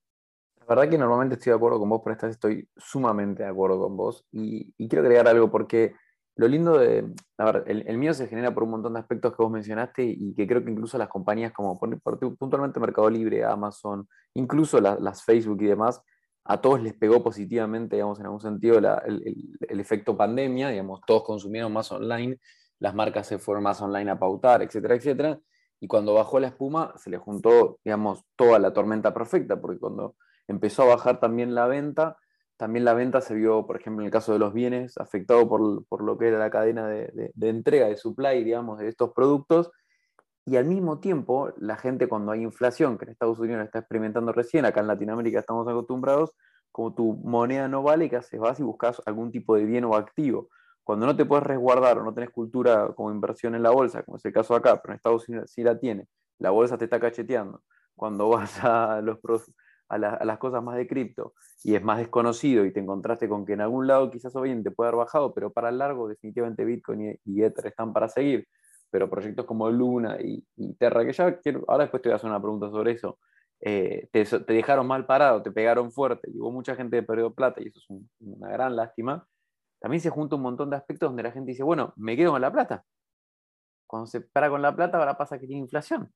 La 0.60 0.66
verdad 0.66 0.90
que 0.90 0.98
normalmente 0.98 1.36
estoy 1.36 1.52
de 1.52 1.58
acuerdo 1.58 1.80
con 1.80 1.90
vos, 1.90 2.02
pero 2.04 2.28
estoy 2.28 2.68
sumamente 2.76 3.44
de 3.44 3.50
acuerdo 3.50 3.80
con 3.80 3.96
vos 3.96 4.26
y 4.32 4.74
quiero 4.88 5.04
agregar 5.04 5.28
algo 5.28 5.52
porque 5.52 5.94
lo 6.36 6.48
lindo 6.48 6.78
de, 6.78 7.14
a 7.38 7.46
ver, 7.46 7.64
el, 7.68 7.98
miedo 7.98 8.14
se 8.14 8.28
genera 8.28 8.54
por 8.54 8.64
un 8.64 8.72
montón 8.72 8.94
de 8.94 9.00
aspectos 9.00 9.34
que 9.34 9.42
vos 9.42 9.52
mencionaste 9.52 10.04
y 10.04 10.34
que 10.36 10.46
creo 10.46 10.64
que 10.64 10.72
incluso 10.72 10.98
las 10.98 11.08
compañías 11.08 11.54
como 11.54 11.80
puntualmente 11.80 12.80
Mercado 12.80 13.10
Libre, 13.10 13.46
Amazon, 13.46 14.08
incluso 14.34 14.82
las 14.82 15.24
Facebook 15.24 15.62
y 15.62 15.68
demás, 15.68 16.02
a 16.44 16.60
todos 16.62 16.82
les 16.82 16.94
pegó 16.94 17.24
positivamente, 17.24 17.96
digamos, 17.96 18.20
en 18.20 18.26
algún 18.26 18.42
sentido 18.42 18.78
el, 18.78 19.80
efecto 19.80 20.16
pandemia, 20.18 20.70
digamos, 20.70 21.02
todos 21.08 21.24
consumieron 21.24 21.72
más 21.72 21.92
online, 21.92 22.38
las 22.80 22.94
marcas 22.94 23.28
se 23.28 23.40
fueron 23.40 23.64
más 23.64 23.82
online 23.82 24.12
a 24.12 24.20
pautar, 24.20 24.62
etcétera, 24.62 24.96
etcétera, 24.96 25.40
y 25.80 25.88
cuando 25.88 26.14
bajó 26.14 26.40
la 26.40 26.48
espuma 26.48 26.94
se 26.98 27.10
le 27.10 27.18
juntó, 27.18 27.80
digamos, 27.84 28.26
toda 28.36 28.60
la 28.60 28.74
tormenta 28.74 29.14
perfecta, 29.14 29.60
porque 29.60 29.80
cuando 29.80 30.16
empezó 30.48 30.84
a 30.84 30.96
bajar 30.96 31.20
también 31.20 31.56
la 31.56 31.66
venta, 31.66 32.18
también 32.58 32.86
la 32.86 32.94
venta 32.94 33.22
se 33.22 33.36
vio, 33.36 33.66
por 33.66 33.78
ejemplo, 33.80 34.02
en 34.02 34.08
el 34.08 34.12
caso 34.12 34.32
de 34.34 34.40
los 34.40 34.54
bienes, 34.54 34.98
afectado 34.98 35.48
por, 35.48 36.02
lo 36.02 36.18
que 36.18 36.28
era 36.28 36.40
la 36.40 36.50
cadena 36.50 36.88
de, 36.88 37.32
entrega, 37.42 37.88
de 37.88 37.98
supply, 37.98 38.44
digamos, 38.44 38.80
de 38.80 38.88
estos 38.88 39.12
productos. 39.14 39.72
Y 40.46 40.58
al 40.58 40.66
mismo 40.66 41.00
tiempo, 41.00 41.52
la 41.58 41.76
gente 41.76 42.08
cuando 42.08 42.32
hay 42.32 42.44
inflación, 42.44 42.98
que 42.98 43.06
en 43.06 43.12
Estados 43.12 43.40
Unidos 43.40 43.66
está 43.66 43.80
experimentando 43.80 44.32
recién, 44.32 44.66
acá 44.66 44.80
en 44.80 44.88
Latinoamérica 44.88 45.40
estamos 45.40 45.68
acostumbrados, 45.68 46.34
como 46.72 46.94
tu 46.94 47.14
moneda 47.24 47.68
no 47.68 47.84
vale, 47.84 48.10
¿qué 48.10 48.18
haces? 48.18 48.40
Vas 48.40 48.60
y 48.60 48.64
buscas 48.64 49.02
algún 49.06 49.32
tipo 49.32 49.56
de 49.56 49.66
bien 49.66 49.86
o 49.86 49.96
activo. 49.96 50.50
cuando 50.84 51.08
no 51.08 51.16
te 51.16 51.26
puedes 51.26 51.44
resguardar 51.46 51.98
o 51.98 52.04
no 52.04 52.14
tenés 52.14 52.30
cultura 52.30 52.94
como 52.96 53.12
inversión 53.12 53.56
en 53.56 53.64
la 53.64 53.72
bolsa, 53.72 54.04
como 54.04 54.18
es 54.18 54.26
el 54.26 54.34
caso 54.34 54.56
acá, 54.56 54.82
pero 54.82 54.94
en 54.94 54.98
Estados 54.98 55.28
Unidos 55.28 55.52
sí 55.52 55.64
la 55.64 55.80
tiene, 55.80 56.08
la 56.38 56.52
bolsa 56.52 56.78
te 56.78 56.86
está 56.86 57.00
cacheteando. 57.00 57.64
Cuando 57.96 58.30
vas 58.30 58.64
a, 58.64 59.02
los 59.02 59.20
a, 59.90 59.98
las 59.98 60.38
cosas 60.38 60.64
más 60.64 60.78
de 60.78 60.88
cripto 60.88 61.34
y 61.64 61.76
es 61.76 61.84
más 61.84 62.00
desconocido 62.00 62.66
y 62.66 62.74
te 62.74 62.80
encontraste 62.80 63.30
con 63.30 63.46
que 63.46 63.54
en 63.54 63.62
algún 63.62 63.88
lado 63.88 64.10
quizás 64.10 64.34
bien 64.42 64.64
te 64.64 64.72
puede 64.72 64.90
haber 64.90 65.00
bajado, 65.00 65.34
pero 65.34 65.52
para 65.52 65.70
el 65.70 65.78
largo 65.78 66.08
definitivamente 66.08 66.66
Bitcoin 66.66 67.20
y, 67.24 67.44
Ether 67.44 67.68
están 67.68 67.94
para 67.94 68.10
seguir, 68.10 68.48
pero 68.90 69.10
proyectos 69.10 69.46
como 69.46 69.70
Luna 69.70 70.18
y, 70.22 70.44
Terra, 70.76 71.06
que 71.06 71.14
ya 71.14 71.38
quiero, 71.40 71.64
ahora 71.68 71.84
después 71.84 72.02
te 72.02 72.10
voy 72.10 72.14
a 72.14 72.16
hacer 72.18 72.30
una 72.30 72.42
pregunta 72.42 72.70
sobre 72.70 72.92
eso, 72.92 73.20
eh, 73.62 74.10
te, 74.12 74.26
dejaron 74.54 74.88
mal 74.88 75.06
parado, 75.06 75.42
te 75.42 75.52
pegaron 75.52 75.92
fuerte, 75.92 76.30
y 76.32 76.40
hubo 76.40 76.52
mucha 76.52 76.76
gente 76.76 76.98
que 76.98 77.04
perdió 77.04 77.34
plata 77.34 77.62
y 77.62 77.68
eso 77.68 77.80
es 77.80 77.90
una 78.20 78.50
gran 78.50 78.76
lástima, 78.76 79.28
también 79.80 80.02
se 80.02 80.10
junta 80.10 80.36
un 80.36 80.42
montón 80.42 80.70
de 80.70 80.78
aspectos 80.78 81.10
donde 81.10 81.24
la 81.24 81.32
gente 81.32 81.52
dice, 81.52 81.64
bueno, 81.64 81.94
me 81.96 82.18
quedo 82.18 82.32
con 82.32 82.42
la 82.42 82.52
plata. 82.52 82.84
Cuando 83.88 84.08
se 84.08 84.22
para 84.22 84.50
con 84.50 84.62
la 84.62 84.76
plata, 84.76 84.98
ahora 84.98 85.16
pasa 85.16 85.38
que 85.38 85.46
tiene 85.46 85.62
inflación. 85.62 86.12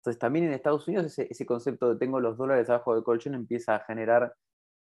Entonces 0.00 0.18
también 0.18 0.46
en 0.46 0.52
Estados 0.52 0.88
Unidos 0.88 1.18
ese, 1.18 1.46
concepto 1.46 1.90
de 1.90 1.98
tengo 1.98 2.20
los 2.20 2.38
dólares 2.38 2.70
abajo 2.70 2.94
del 2.94 3.04
colchón 3.04 3.34
empieza 3.34 3.74
a 3.74 3.80
generar 3.80 4.34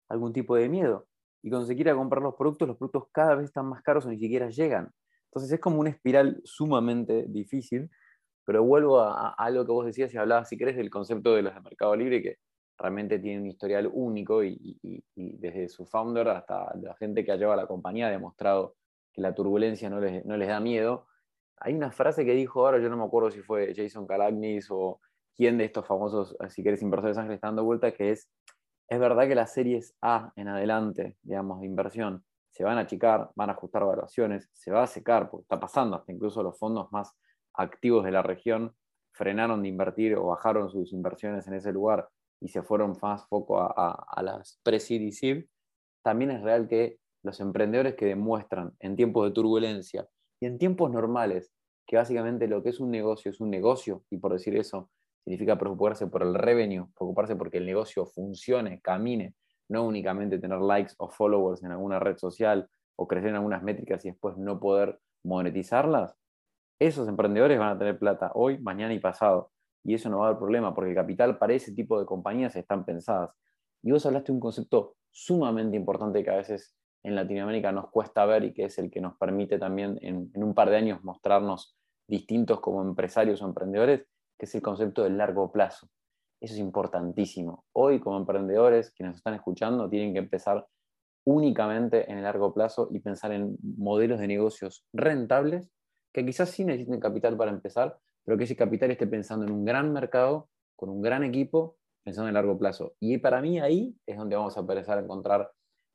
algún 0.08 0.32
tipo 0.32 0.56
de 0.56 0.70
miedo. 0.70 1.08
Y 1.44 1.50
cuando 1.50 1.68
se 1.68 1.76
quiere 1.76 1.94
comprar 1.94 2.24
los 2.24 2.36
productos, 2.36 2.70
los 2.70 2.78
productos 2.78 3.10
cada 3.12 3.36
vez 3.36 3.46
están 3.46 3.66
más 3.68 3.82
caros 3.82 4.06
o 4.06 4.10
ni 4.10 4.18
siquiera 4.18 4.50
llegan. 4.50 4.92
Entonces 5.26 5.52
es 5.52 5.60
como 5.60 5.80
una 5.82 5.90
espiral 5.90 6.40
sumamente 6.46 7.26
difícil, 7.28 7.90
pero 8.46 8.64
vuelvo 8.64 9.02
a, 9.02 9.34
algo 9.34 9.66
que 9.66 9.72
vos 9.74 9.86
decías 9.86 10.14
y 10.14 10.18
hablabas, 10.18 10.48
si 10.48 10.58
querés, 10.58 10.78
del 10.78 10.90
concepto 10.90 11.36
de 11.36 11.42
los 11.42 11.54
de 11.54 11.62
Mercado 11.62 11.96
Libre, 11.98 12.24
que 12.24 12.38
realmente 12.78 13.20
tiene 13.20 13.42
un 13.42 13.48
historial 13.48 13.90
único 13.92 14.42
y, 14.42 14.80
desde 15.16 15.68
su 15.68 15.86
founder 15.86 16.30
hasta 16.30 16.74
la 16.82 16.96
gente 16.96 17.26
que 17.26 17.34
ha 17.34 17.36
llevado 17.36 17.60
a 17.60 17.64
la 17.64 17.68
compañía 17.68 18.08
ha 18.08 18.12
demostrado 18.12 18.78
que 19.12 19.22
la 19.22 19.36
turbulencia 19.36 19.90
no 19.90 20.00
les, 20.00 20.26
no 20.26 20.38
les 20.38 20.48
da 20.48 20.62
miedo. 20.62 21.08
Hay 21.58 21.74
una 21.74 21.92
frase 21.92 22.24
que 22.24 22.34
dijo 22.34 22.66
ahora, 22.66 22.80
yo 22.80 22.90
no 22.90 22.96
me 22.96 23.04
acuerdo 23.04 23.32
si 23.32 23.42
fue 23.42 23.74
Jason 23.76 24.08
Calagnis 24.08 24.68
o 24.72 25.02
quién 25.36 25.58
de 25.58 25.66
estos 25.66 25.86
famosos, 25.86 26.36
si 26.50 26.62
quieres, 26.62 26.82
inversores 26.82 27.18
ángeles 27.18 27.36
está 27.38 27.48
dando 27.48 27.64
vuelta, 27.64 27.92
que 27.92 28.12
es, 28.12 28.30
es 28.88 29.00
verdad 29.00 29.28
que 29.28 29.36
las 29.36 29.54
series 29.54 29.96
A 30.02 30.32
en 30.36 30.48
adelante, 30.48 31.18
digamos, 31.22 31.62
de 31.62 31.68
inversión, 31.68 32.24
se 32.52 32.64
van 32.64 32.78
a 32.78 32.82
achicar, 32.82 33.32
van 33.36 33.50
a 33.50 33.54
ajustar 33.54 33.84
evaluaciones, 33.84 34.50
se 34.54 34.72
va 34.72 34.84
a 34.84 34.88
secar, 34.88 35.30
porque 35.30 35.44
está 35.44 35.60
pasando, 35.60 35.96
hasta 35.96 36.12
incluso 36.12 36.44
los 36.44 36.58
fondos 36.58 36.92
más 36.92 37.14
activos 37.54 38.04
de 38.04 38.12
la 38.12 38.22
región 38.22 38.76
frenaron 39.14 39.62
de 39.62 39.70
invertir 39.70 40.16
o 40.16 40.28
bajaron 40.28 40.70
sus 40.70 40.94
inversiones 40.94 41.48
en 41.48 41.54
ese 41.54 41.72
lugar 41.72 42.08
y 42.42 42.48
se 42.48 42.64
fueron 42.64 42.98
más 43.02 43.28
foco 43.28 43.60
a, 43.60 44.22
las 44.22 44.60
pre-seed 44.64 45.46
también 46.02 46.32
es 46.32 46.42
real 46.42 46.68
que 46.68 47.00
los 47.24 47.40
emprendedores 47.42 47.96
que 47.96 48.06
demuestran 48.06 48.72
en 48.80 48.96
tiempos 48.96 49.26
de 49.26 49.34
turbulencia 49.34 50.08
y 50.40 50.46
en 50.46 50.58
tiempos 50.58 50.90
normales 50.90 51.52
que 51.86 51.98
básicamente 51.98 52.48
lo 52.48 52.64
que 52.64 52.70
es 52.70 52.80
un 52.80 52.92
negocio 52.92 53.32
es 53.32 53.42
un 53.42 53.50
negocio, 53.50 54.04
y 54.12 54.18
por 54.18 54.32
decir 54.32 54.56
eso, 54.56 54.92
significa 55.24 55.58
preocuparse 55.58 56.08
por 56.08 56.24
el 56.24 56.34
revenue, 56.34 56.88
preocuparse 56.96 57.36
porque 57.36 57.58
el 57.58 57.66
negocio 57.66 58.06
funcione, 58.06 58.82
camine, 58.82 59.36
no 59.68 59.86
únicamente 59.86 60.40
tener 60.40 60.60
likes 60.60 60.94
o 60.98 61.10
followers 61.10 61.64
en 61.64 61.72
alguna 61.72 62.00
red 62.00 62.18
social 62.18 62.70
o 62.96 63.08
crecer 63.08 63.30
en 63.30 63.36
algunas 63.36 63.64
métricas 63.64 64.04
y 64.06 64.10
después 64.10 64.38
no 64.38 64.60
poder 64.60 65.00
monetizarlas, 65.24 66.16
esos 66.80 67.08
emprendedores 67.08 67.60
van 67.60 67.76
a 67.76 67.78
tener 67.78 68.00
plata 68.00 68.32
hoy, 68.34 68.58
mañana 68.58 68.94
y 68.94 69.00
pasado 69.00 69.52
y 69.84 69.94
eso 69.94 70.10
no 70.10 70.20
va 70.20 70.26
a 70.26 70.28
haber 70.30 70.40
problema, 70.40 70.74
porque 70.74 70.92
el 70.92 70.96
capital 70.96 71.38
para 71.38 71.54
ese 71.54 71.74
tipo 71.74 72.00
de 72.00 72.06
compañías 72.06 72.56
están 72.56 72.86
pensadas. 72.86 73.32
Y 73.82 73.92
vos 73.92 74.06
hablaste 74.06 74.32
de 74.32 74.34
un 74.34 74.40
concepto 74.40 74.96
sumamente 75.10 75.78
importante 75.78 76.24
que 76.24 76.30
a 76.30 76.36
veces 76.36 76.76
en 77.04 77.16
Latinoamérica 77.16 77.72
nos 77.72 77.90
cuesta 77.90 78.26
ver 78.26 78.44
y 78.44 78.54
que 78.54 78.66
es 78.66 78.78
el 78.78 78.92
que 78.92 79.00
nos 79.00 79.18
permite 79.18 79.58
también 79.58 79.98
en, 80.02 80.32
un 80.36 80.54
par 80.54 80.70
de 80.70 80.78
años 80.78 81.04
mostrarnos 81.04 81.78
distintos 82.08 82.60
como 82.60 82.82
empresarios 82.82 83.42
o 83.42 83.46
emprendedores, 83.46 84.06
que 84.40 84.46
es 84.46 84.56
el 84.56 84.62
concepto 84.62 85.04
del 85.04 85.18
largo 85.18 85.52
plazo. 85.52 85.90
Eso 86.40 86.54
es 86.54 86.60
importantísimo. 86.60 87.66
Hoy 87.74 88.00
como 88.00 88.18
emprendedores, 88.18 88.92
quienes 88.92 89.18
están 89.18 89.34
escuchando, 89.34 89.90
tienen 89.90 90.14
que 90.14 90.20
empezar 90.20 90.66
únicamente 91.26 92.10
en 92.10 92.18
el 92.18 92.24
largo 92.24 92.54
plazo 92.54 92.88
y 92.92 93.00
pensar 93.00 93.34
en 93.34 93.58
modelos 93.62 94.20
de 94.20 94.28
negocios 94.28 94.86
rentables, 94.94 95.70
que 96.14 96.26
quizás 96.26 96.50
sí 96.50 96.64
necesiten 96.64 97.00
capital 97.02 97.36
para 97.36 97.52
empezar, 97.52 98.00
pero 98.24 98.38
que 98.38 98.46
ese 98.46 98.56
capital 98.56 98.90
esté 98.92 99.06
pensando 99.06 99.46
en 99.46 99.52
un 99.52 99.66
gran 99.66 99.92
mercado, 99.92 100.50
con 100.78 100.90
un 100.90 101.02
gran 101.02 101.24
equipo, 101.24 101.78
pensando 102.04 102.30
en 102.30 102.34
largo 102.34 102.58
plazo. 102.58 102.94
Y 103.00 103.18
para 103.18 103.42
mí 103.42 103.60
ahí 103.60 103.96
es 104.08 104.18
donde 104.18 104.38
vamos 104.38 104.56
a 104.56 104.62
empezar 104.62 104.98
a 104.98 105.02
encontrar, 105.02 105.52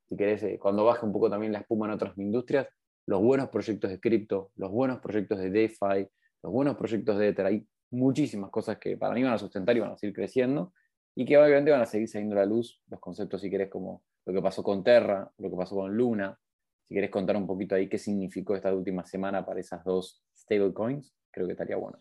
si 0.07 0.17
querés, 0.17 0.43
eh, 0.43 0.59
cuando 0.59 0.85
baje 0.85 1.07
un 1.07 1.13
poco 1.13 1.31
también 1.31 1.53
la 1.53 1.61
espuma 1.61 1.87
en 1.87 1.93
otras 1.93 2.17
industrias, 2.19 2.69
los 3.07 3.23
buenos 3.23 3.49
proyectos 3.49 3.91
de 3.91 3.99
cripto, 3.99 4.51
los 4.57 4.71
buenos 4.71 5.01
proyectos 5.01 5.39
de 5.39 5.51
DeFi, 5.51 6.09
los 6.43 6.53
buenos 6.53 6.77
proyectos 6.77 7.19
de 7.19 7.29
Ether. 7.29 7.65
Muchísimas 7.95 8.51
cosas 8.51 8.79
que 8.79 8.97
para 8.97 9.15
mí 9.15 9.23
van 9.23 9.35
a 9.35 9.39
sustentar 9.39 9.77
y 9.77 9.81
van 9.81 9.93
a 9.93 9.97
seguir 9.97 10.15
creciendo 10.15 10.73
y 11.15 11.25
que 11.25 11.39
obviamente 11.39 11.71
van 11.71 11.83
a 11.83 11.87
seguir 11.87 12.09
saliendo 12.09 12.37
a 12.37 12.41
la 12.41 12.47
luz 12.47 12.83
los 12.89 13.01
conceptos, 13.01 13.41
si 13.41 13.51
querés, 13.51 13.71
como 13.71 14.03
lo 14.27 14.33
que 14.33 14.43
pasó 14.43 14.63
con 14.63 14.83
Terra, 14.83 15.31
lo 15.39 15.51
que 15.51 15.57
pasó 15.57 15.77
con 15.77 15.97
Luna. 15.97 16.39
Si 16.83 16.95
querés 16.95 17.11
contar 17.11 17.37
un 17.37 17.47
poquito 17.47 17.75
ahí 17.75 17.89
qué 17.89 17.99
significó 17.99 18.55
esta 18.57 18.75
última 18.75 19.05
semana 19.05 19.45
para 19.45 19.61
esas 19.61 19.85
dos 19.85 20.23
stablecoins, 20.37 21.15
creo 21.31 21.47
que 21.47 21.53
estaría 21.53 21.77
bueno 21.77 21.99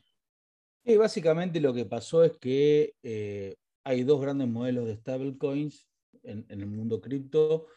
básicamente 0.97 1.59
lo 1.59 1.73
que 1.73 1.85
pasó 1.85 2.23
es 2.23 2.33
que 2.37 2.95
eh, 3.03 3.55
hay 3.83 4.03
dos 4.03 4.21
grandes 4.21 4.47
modelos 4.47 4.85
de 4.85 4.95
stablecoins 4.95 5.87
en, 6.23 6.45
en 6.49 6.61
el 6.61 6.67
mundo 6.67 7.01
cripto. 7.01 7.67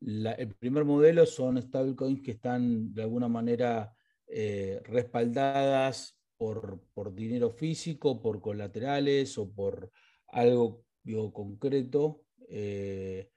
el 0.00 0.54
primer 0.58 0.84
modelo 0.84 1.26
son 1.26 1.60
stablecoins 1.60 2.22
que 2.22 2.32
están 2.32 2.92
de 2.92 3.02
alguna 3.02 3.28
manera 3.28 3.94
eh, 4.26 4.80
respaldadas 4.84 6.18
por, 6.94 7.14
dinero 7.14 7.50
físico, 7.50 8.20
por 8.20 8.40
colaterales 8.40 9.38
o 9.38 9.50
por 9.50 9.90
algo 10.28 10.84
concreto. 11.32 12.22
Eh, 12.48 13.30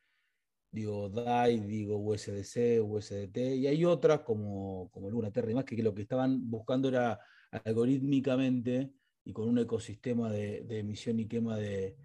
digo 0.72 1.10
DAI, 1.10 1.60
digo 1.62 1.98
USDC, 1.98 2.82
USDT, 2.84 3.38
y 3.56 3.68
hay 3.68 3.86
otras 3.86 4.22
como, 4.22 4.90
como 4.92 5.10
Luna 5.10 5.32
Terra 5.32 5.52
y 5.52 5.56
más 5.56 5.64
que 5.64 5.82
lo 5.82 5.94
que 5.94 6.02
estaban 6.04 6.50
buscando 6.50 6.90
era 6.90 7.20
algorítmicamente 7.64 8.92
y 9.24 9.34
con 9.34 9.48
un 9.50 9.60
ecosistema 9.60 10.30
de, 10.32 10.66
emisión 10.70 11.20
y 11.20 11.28
quema 11.28 11.58
de, 11.58 11.96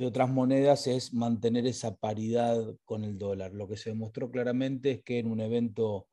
otras 0.00 0.30
monedas 0.30 0.86
es 0.86 1.12
mantener 1.12 1.66
esa 1.66 1.94
paridad 1.96 2.58
con 2.84 3.04
el 3.04 3.18
dólar. 3.18 3.52
Lo 3.52 3.68
que 3.68 3.76
se 3.76 3.90
demostró 3.90 4.30
claramente 4.30 4.90
es 4.92 5.02
que 5.02 5.18
en 5.18 5.26
un 5.26 5.40
evento 5.40 6.08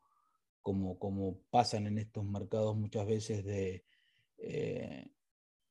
como, 0.69 0.99
como 0.99 1.41
pasan 1.49 1.88
en 1.88 1.97
estos 1.97 2.23
mercados 2.23 2.77
muchas 2.77 3.07
veces 3.07 3.43
de, 3.43 3.83
eh, 4.38 5.07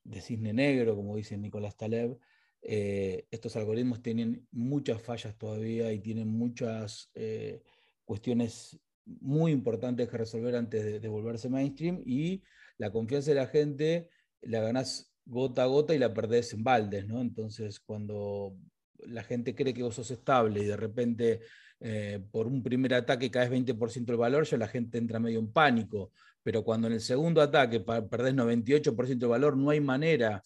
de 0.03 0.21
cisne 0.21 0.53
negro, 0.53 0.97
como 0.97 1.15
dice 1.15 1.39
Nicolás 1.39 1.77
Taleb, 1.77 2.19
eh, 2.63 3.29
estos 3.31 3.55
algoritmos 3.55 4.03
tienen 4.03 4.49
muchas 4.51 5.01
fallas 5.01 5.39
todavía 5.39 5.93
y 5.93 6.01
tienen 6.01 6.27
muchas 6.27 7.13
eh, 7.15 7.63
cuestiones 8.05 8.77
muy 9.05 9.53
importantes 9.53 10.09
que 10.09 10.19
resolver 10.19 10.57
antes 10.57 11.01
de, 11.01 11.09
volverse 11.09 11.49
mainstream 11.49 12.03
y 12.05 12.43
la 12.77 12.91
confianza 12.91 13.31
de 13.31 13.37
la 13.37 13.47
gente 13.47 14.09
la 14.41 14.61
ganás 14.63 15.15
gota 15.25 15.63
a 15.63 15.67
gota 15.67 15.95
y 15.95 15.99
la 16.01 16.13
perdés 16.13 16.55
en 16.55 16.65
baldes, 16.65 17.07
¿no? 17.07 17.21
Entonces, 17.21 17.79
cuando 17.79 18.57
la 18.99 19.23
gente 19.23 19.55
cree 19.55 19.73
que 19.73 19.85
vos 19.85 19.95
sos 19.95 20.11
estable 20.11 20.61
y 20.61 20.67
de 20.67 20.77
repente 20.77 21.43
eh, 21.81 22.21
por 22.31 22.47
un 22.47 22.63
primer 22.63 22.95
ataque 22.95 23.31
caes 23.31 23.51
20% 23.51 24.11
el 24.11 24.17
valor, 24.17 24.45
ya 24.45 24.57
la 24.57 24.69
gente 24.69 24.99
entra 24.99 25.19
medio 25.19 25.39
en 25.39 25.53
pánico. 25.53 26.13
Pero 26.43 26.65
cuando 26.65 26.87
en 26.87 26.95
el 26.95 27.01
segundo 27.01 27.41
ataque 27.41 27.81
perdés 27.81 28.35
98% 28.35 29.23
el 29.23 29.29
valor, 29.29 29.57
no 29.57 29.71
hay 29.71 29.81
manera, 29.81 30.43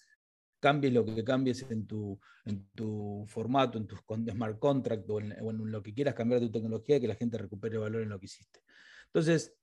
cambies 0.60 0.92
lo 0.92 1.04
que 1.04 1.24
cambies 1.24 1.64
en 1.70 1.86
tu, 1.86 2.18
en 2.44 2.68
tu 2.74 3.24
formato, 3.28 3.78
en 3.78 3.86
tu 3.86 3.96
smart 3.96 4.58
contract 4.58 5.08
o 5.10 5.20
en, 5.20 5.32
o 5.40 5.50
en 5.50 5.70
lo 5.70 5.82
que 5.82 5.94
quieras 5.94 6.14
cambiar 6.14 6.40
tu 6.40 6.50
tecnología, 6.50 7.00
que 7.00 7.08
la 7.08 7.14
gente 7.14 7.38
recupere 7.38 7.76
el 7.76 7.80
valor 7.80 8.02
en 8.02 8.08
lo 8.08 8.18
que 8.18 8.26
hiciste. 8.26 8.60
Entonces, 9.06 9.54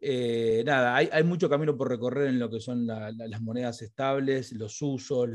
eh, 0.00 0.62
nada, 0.64 0.94
hay, 0.94 1.24
mucho 1.24 1.48
camino 1.48 1.76
por 1.76 1.88
recorrer 1.88 2.28
en 2.28 2.38
lo 2.38 2.48
que 2.48 2.60
son 2.60 2.86
las 2.86 3.40
monedas 3.40 3.82
estables, 3.82 4.52
los 4.52 4.80
usos, 4.80 5.28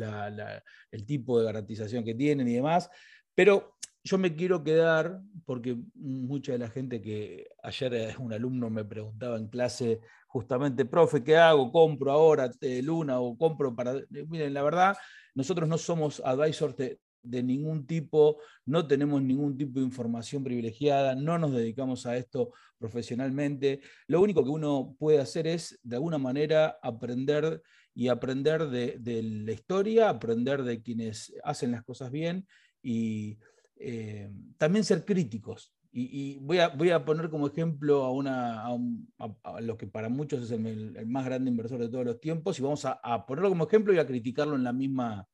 el 0.91 1.05
tipo 1.05 1.39
de 1.39 1.45
garantización 1.45 2.03
que 2.05 2.15
tienen 2.15 2.47
y 2.47 2.53
demás, 2.53 2.89
pero 3.35 3.75
yo 4.03 4.17
me 4.17 4.35
quiero 4.35 4.63
quedar, 4.63 5.21
porque 5.45 5.77
mucha 5.95 6.51
de 6.51 6.57
la 6.59 6.69
gente 6.69 7.01
que 7.01 7.47
ayer 7.63 7.93
es 7.93 8.17
un 8.17 8.33
alumno 8.33 8.69
me 8.69 8.83
preguntaba 8.83 9.37
en 9.37 9.47
clase 9.47 10.01
justamente, 10.27 10.85
profe, 10.85 11.23
¿qué 11.23 11.37
hago? 11.37 11.71
¿Compro 11.71 12.11
ahora 12.11 12.49
Luna 12.81 13.19
o 13.19 13.37
compro 13.37 13.75
para...? 13.75 13.95
Miren, 14.09 14.53
la 14.53 14.63
verdad, 14.63 14.95
nosotros 15.35 15.69
no 15.69 15.77
somos 15.77 16.21
advisors 16.25 16.75
de 17.23 17.43
ningún 17.43 17.87
tipo, 17.87 18.39
no 18.65 18.85
tenemos 18.85 19.21
ningún 19.21 19.57
tipo 19.57 19.79
de 19.79 19.85
información 19.85 20.43
privilegiada, 20.43 21.15
no 21.15 21.37
nos 21.37 21.53
dedicamos 21.53 22.05
a 22.05 22.17
esto 22.17 22.51
profesionalmente. 22.77 23.79
Lo 24.07 24.21
único 24.21 24.43
que 24.43 24.49
uno 24.49 24.95
puede 24.99 25.19
hacer 25.19 25.47
es, 25.47 25.79
de 25.83 25.95
alguna 25.95 26.17
manera, 26.17 26.77
aprender 26.81 27.61
y 27.95 28.09
aprender 28.09 28.67
de, 28.67 28.99
la 29.23 29.51
historia, 29.51 30.09
aprender 30.09 30.63
de 30.63 30.81
quienes 30.81 31.33
hacen 31.43 31.71
las 31.71 31.83
cosas 31.83 32.11
bien 32.11 32.45
y 32.81 33.37
eh, 33.75 34.29
también 34.57 34.83
ser 34.85 35.05
críticos. 35.05 35.73
y, 35.91 36.39
voy, 36.39 36.57
a, 36.57 36.69
voy, 36.69 36.89
a, 36.89 37.05
poner 37.05 37.29
como 37.29 37.47
ejemplo 37.47 38.03
a, 38.03 38.11
una, 38.11 38.65
a, 38.65 39.61
lo 39.61 39.77
que 39.77 39.85
para 39.85 40.09
muchos 40.09 40.43
es 40.43 40.51
el, 40.51 41.05
más 41.05 41.25
grande 41.25 41.51
inversor 41.51 41.79
de 41.79 41.89
todos 41.89 42.05
los 42.05 42.19
tiempos, 42.19 42.57
y 42.57 42.63
vamos 42.63 42.85
a, 42.85 43.25
ponerlo 43.27 43.49
como 43.49 43.67
ejemplo 43.67 43.93
y 43.93 43.99
a 43.99 44.07
criticarlo 44.07 44.55
en, 44.55 44.63
la 44.63 44.73
misma, 44.73 45.27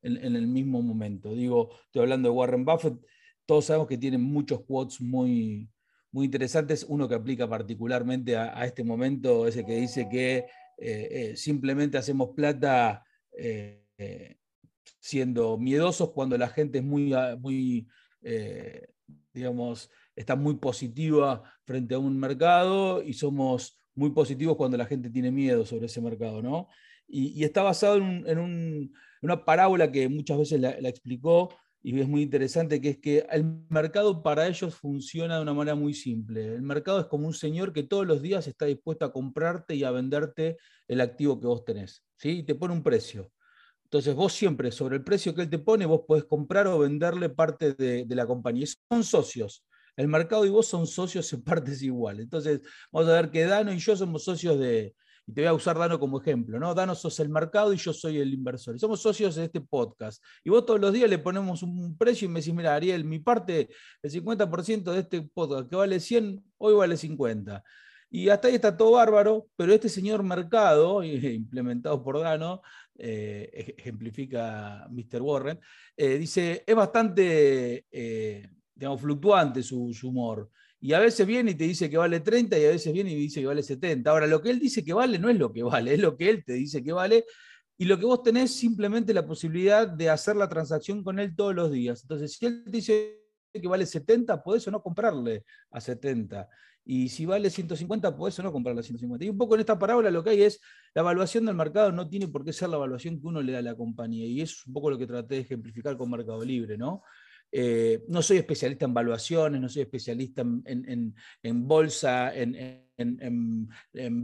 en, 0.00 0.36
el 0.36 0.46
mismo 0.46 0.80
momento. 0.80 1.34
Digo, 1.34 1.70
estoy 1.84 2.02
hablando 2.02 2.30
de 2.30 2.34
Warren 2.34 2.64
Buffett, 2.64 2.94
todos 3.44 3.66
sabemos 3.66 3.86
que 3.88 3.98
tiene 3.98 4.16
muchos 4.16 4.62
quotes 4.64 5.00
muy, 5.00 5.70
muy 6.10 6.26
interesantes. 6.26 6.86
Uno 6.88 7.08
que 7.08 7.14
aplica 7.14 7.48
particularmente 7.48 8.36
a, 8.36 8.64
este 8.64 8.84
momento 8.84 9.46
es 9.46 9.56
el 9.56 9.66
que 9.66 9.76
dice 9.76 10.08
que 10.08 10.36
eh, 10.36 10.46
eh, 10.78 11.36
simplemente 11.36 11.98
hacemos 11.98 12.30
plata 12.34 13.04
siendo 15.00 15.58
miedosos 15.58 16.12
cuando 16.12 16.38
la 16.38 16.48
gente 16.48 16.78
es 16.78 16.84
muy, 16.84 17.12
muy 17.40 17.88
digamos, 19.32 19.90
está 20.16 20.36
muy 20.36 20.56
positiva 20.56 21.42
frente 21.64 21.94
a 21.94 21.98
un 21.98 22.18
mercado 22.18 23.02
y 23.02 23.12
somos 23.12 23.78
muy 23.94 24.10
positivos 24.10 24.56
cuando 24.56 24.76
la 24.76 24.86
gente 24.86 25.10
tiene 25.10 25.30
miedo 25.30 25.64
sobre 25.64 25.86
ese 25.86 26.00
mercado, 26.00 26.42
¿no? 26.42 26.68
Y, 27.06 27.42
está 27.42 27.62
basado 27.62 27.96
en, 27.96 28.92
una 29.22 29.44
parábola 29.44 29.90
que 29.90 30.08
muchas 30.08 30.38
veces 30.38 30.60
la, 30.60 30.70
explicó 30.88 31.54
y 31.82 31.98
es 31.98 32.08
muy 32.08 32.22
interesante, 32.22 32.80
que 32.80 32.90
es 32.90 32.98
que 32.98 33.26
el 33.30 33.44
mercado 33.70 34.22
para 34.22 34.46
ellos 34.46 34.74
funciona 34.74 35.36
de 35.36 35.42
una 35.42 35.54
manera 35.54 35.74
muy 35.74 35.94
simple. 35.94 36.54
El 36.54 36.62
mercado 36.62 37.00
es 37.00 37.06
como 37.06 37.26
un 37.26 37.34
señor 37.34 37.72
que 37.72 37.84
todos 37.84 38.06
los 38.06 38.20
días 38.20 38.46
está 38.46 38.66
dispuesto 38.66 39.04
a 39.04 39.12
comprarte 39.12 39.74
y 39.74 39.84
a 39.84 39.90
venderte 39.90 40.58
el 40.86 41.00
activo 41.00 41.40
que 41.40 41.46
vos 41.46 41.64
tenés, 41.64 42.04
¿sí? 42.16 42.40
Y 42.40 42.42
te 42.42 42.54
pone 42.54 42.74
un 42.74 42.82
precio. 42.82 43.32
Entonces 43.90 44.14
vos 44.14 44.34
siempre 44.34 44.70
sobre 44.70 44.96
el 44.96 45.04
precio 45.04 45.34
que 45.34 45.42
él 45.42 45.50
te 45.50 45.58
pone, 45.58 45.86
vos 45.86 46.02
podés 46.06 46.24
comprar 46.24 46.66
o 46.66 46.78
venderle 46.78 47.30
parte 47.30 47.72
de, 47.72 48.06
la 48.10 48.26
compañía. 48.26 48.66
son 48.90 49.02
socios. 49.02 49.64
El 49.96 50.08
mercado 50.08 50.44
y 50.44 50.50
vos 50.50 50.66
son 50.66 50.86
socios 50.86 51.32
en 51.32 51.42
partes 51.44 51.82
iguales. 51.82 52.24
Entonces 52.24 52.60
vamos 52.92 53.08
a 53.08 53.14
ver 53.14 53.30
que 53.30 53.44
Dano 53.44 53.72
y 53.72 53.78
yo 53.78 53.96
somos 53.96 54.24
socios 54.24 54.58
de, 54.58 54.94
y 55.26 55.32
te 55.32 55.40
voy 55.40 55.48
a 55.48 55.54
usar 55.54 55.78
Dano 55.78 55.98
como 55.98 56.20
ejemplo, 56.20 56.60
¿no? 56.60 56.74
Dano 56.74 56.94
sos 56.94 57.18
el 57.20 57.30
mercado 57.30 57.72
y 57.72 57.78
yo 57.78 57.94
soy 57.94 58.18
el 58.18 58.32
inversor. 58.34 58.76
Y 58.76 58.78
somos 58.78 59.00
socios 59.00 59.36
de 59.36 59.44
este 59.44 59.62
podcast. 59.62 60.22
Y 60.44 60.50
vos 60.50 60.66
todos 60.66 60.80
los 60.80 60.92
días 60.92 61.08
le 61.08 61.18
ponemos 61.18 61.62
un 61.62 61.96
precio 61.96 62.26
y 62.26 62.28
me 62.28 62.40
decís, 62.40 62.54
mira, 62.54 62.74
Ariel, 62.74 63.04
mi 63.04 63.20
parte, 63.20 63.70
el 64.02 64.10
50% 64.10 64.92
de 64.92 65.00
este 65.00 65.22
podcast 65.22 65.68
que 65.68 65.76
vale 65.76 65.98
100, 65.98 66.44
hoy 66.58 66.74
vale 66.74 66.96
50. 66.96 67.64
Y 68.10 68.28
hasta 68.30 68.48
ahí 68.48 68.54
está 68.54 68.76
todo 68.76 68.92
bárbaro, 68.92 69.48
pero 69.56 69.72
este 69.72 69.88
señor 69.88 70.22
mercado, 70.22 71.02
implementado 71.04 72.02
por 72.02 72.20
Dano, 72.20 72.62
eh, 72.96 73.74
ejemplifica 73.78 74.88
Mr. 74.90 75.22
Warren, 75.22 75.60
eh, 75.96 76.18
dice, 76.18 76.64
es 76.66 76.74
bastante, 76.74 77.86
eh, 77.90 78.48
fluctuante 78.98 79.62
su, 79.62 79.94
humor. 80.02 80.50
Y 80.80 80.92
a 80.92 81.00
veces 81.00 81.26
viene 81.26 81.50
y 81.52 81.54
te 81.54 81.64
dice 81.64 81.90
que 81.90 81.96
vale 81.96 82.20
30 82.20 82.58
y 82.58 82.64
a 82.64 82.70
veces 82.70 82.92
viene 82.92 83.10
y 83.10 83.16
dice 83.16 83.40
que 83.40 83.46
vale 83.46 83.62
70. 83.62 84.10
Ahora, 84.10 84.26
lo 84.26 84.40
que 84.40 84.50
él 84.50 84.60
dice 84.60 84.84
que 84.84 84.92
vale 84.92 85.18
no 85.18 85.28
es 85.28 85.36
lo 85.36 85.52
que 85.52 85.62
vale, 85.62 85.94
es 85.94 86.00
lo 86.00 86.16
que 86.16 86.30
él 86.30 86.44
te 86.44 86.54
dice 86.54 86.82
que 86.82 86.92
vale. 86.92 87.24
Y 87.76 87.84
lo 87.84 87.98
que 87.98 88.06
vos 88.06 88.22
tenés 88.22 88.52
simplemente 88.52 89.14
la 89.14 89.26
posibilidad 89.26 89.86
de 89.86 90.10
hacer 90.10 90.34
la 90.36 90.48
transacción 90.48 91.04
con 91.04 91.18
él 91.20 91.36
todos 91.36 91.54
los 91.54 91.70
días. 91.70 92.02
Entonces, 92.02 92.32
si 92.32 92.46
él 92.46 92.64
te 92.64 92.70
dice 92.70 93.27
que 93.52 93.68
vale 93.68 93.86
70, 93.86 94.42
podés 94.42 94.66
o 94.68 94.70
no 94.70 94.82
comprarle 94.82 95.44
a 95.70 95.80
70. 95.80 96.48
Y 96.84 97.10
si 97.10 97.26
vale 97.26 97.50
150, 97.50 98.16
puedes 98.16 98.38
o 98.38 98.42
no 98.42 98.50
comprarla 98.50 98.80
a 98.80 98.82
150. 98.82 99.24
Y 99.24 99.28
un 99.28 99.36
poco 99.36 99.54
en 99.54 99.60
esta 99.60 99.78
parábola 99.78 100.10
lo 100.10 100.24
que 100.24 100.30
hay 100.30 100.42
es, 100.42 100.60
la 100.94 101.02
evaluación 101.02 101.44
del 101.44 101.54
mercado 101.54 101.92
no 101.92 102.08
tiene 102.08 102.28
por 102.28 102.44
qué 102.44 102.52
ser 102.52 102.70
la 102.70 102.76
evaluación 102.76 103.20
que 103.20 103.26
uno 103.26 103.42
le 103.42 103.52
da 103.52 103.58
a 103.58 103.62
la 103.62 103.74
compañía. 103.74 104.26
Y 104.26 104.40
es 104.40 104.66
un 104.66 104.72
poco 104.72 104.90
lo 104.90 104.96
que 104.96 105.06
traté 105.06 105.34
de 105.34 105.40
ejemplificar 105.42 105.98
con 105.98 106.10
Mercado 106.10 106.42
Libre, 106.42 106.78
¿no? 106.78 107.02
Eh, 107.52 108.04
no 108.08 108.22
soy 108.22 108.38
especialista 108.38 108.86
en 108.86 108.94
valuaciones, 108.94 109.60
no 109.60 109.68
soy 109.68 109.82
especialista 109.82 110.42
en, 110.42 111.14
bolsa, 111.68 112.34
en, 112.34 113.68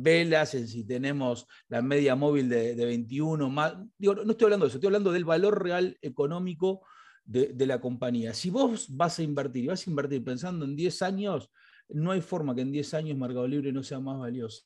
velas, 0.03 0.55
en 0.55 0.69
si 0.69 0.85
tenemos 0.85 1.47
la 1.69 1.83
media 1.83 2.17
móvil 2.17 2.49
de, 2.49 2.75
21 2.75 3.49
más. 3.51 3.75
Digo, 3.99 4.15
no 4.15 4.31
estoy 4.31 4.47
hablando 4.47 4.65
de 4.65 4.69
eso, 4.69 4.79
estoy 4.79 4.89
hablando 4.89 5.13
del 5.13 5.27
valor 5.27 5.63
real 5.63 5.99
económico 6.01 6.83
de, 7.25 7.49
de, 7.49 7.67
la 7.67 7.81
compañía. 7.81 8.35
Si 8.35 8.51
vos 8.51 8.87
vas 8.97 9.19
a 9.19 9.23
invertir 9.23 9.65
y 9.65 9.69
vas 9.69 9.87
a 9.87 9.91
invertir 9.91 10.23
pensando 10.23 10.65
en 10.65 10.77
10 10.77 11.03
años, 11.03 11.51
no 11.89 12.11
hay 12.11 12.21
forma 12.21 12.55
que 12.55 12.63
en 12.63 12.73
10 12.73 12.95
años 12.95 13.19
Mercado 13.19 13.47
Libre 13.47 13.73
no 13.73 13.83
sea 13.83 14.01
más 14.01 14.19
valioso. 14.19 14.65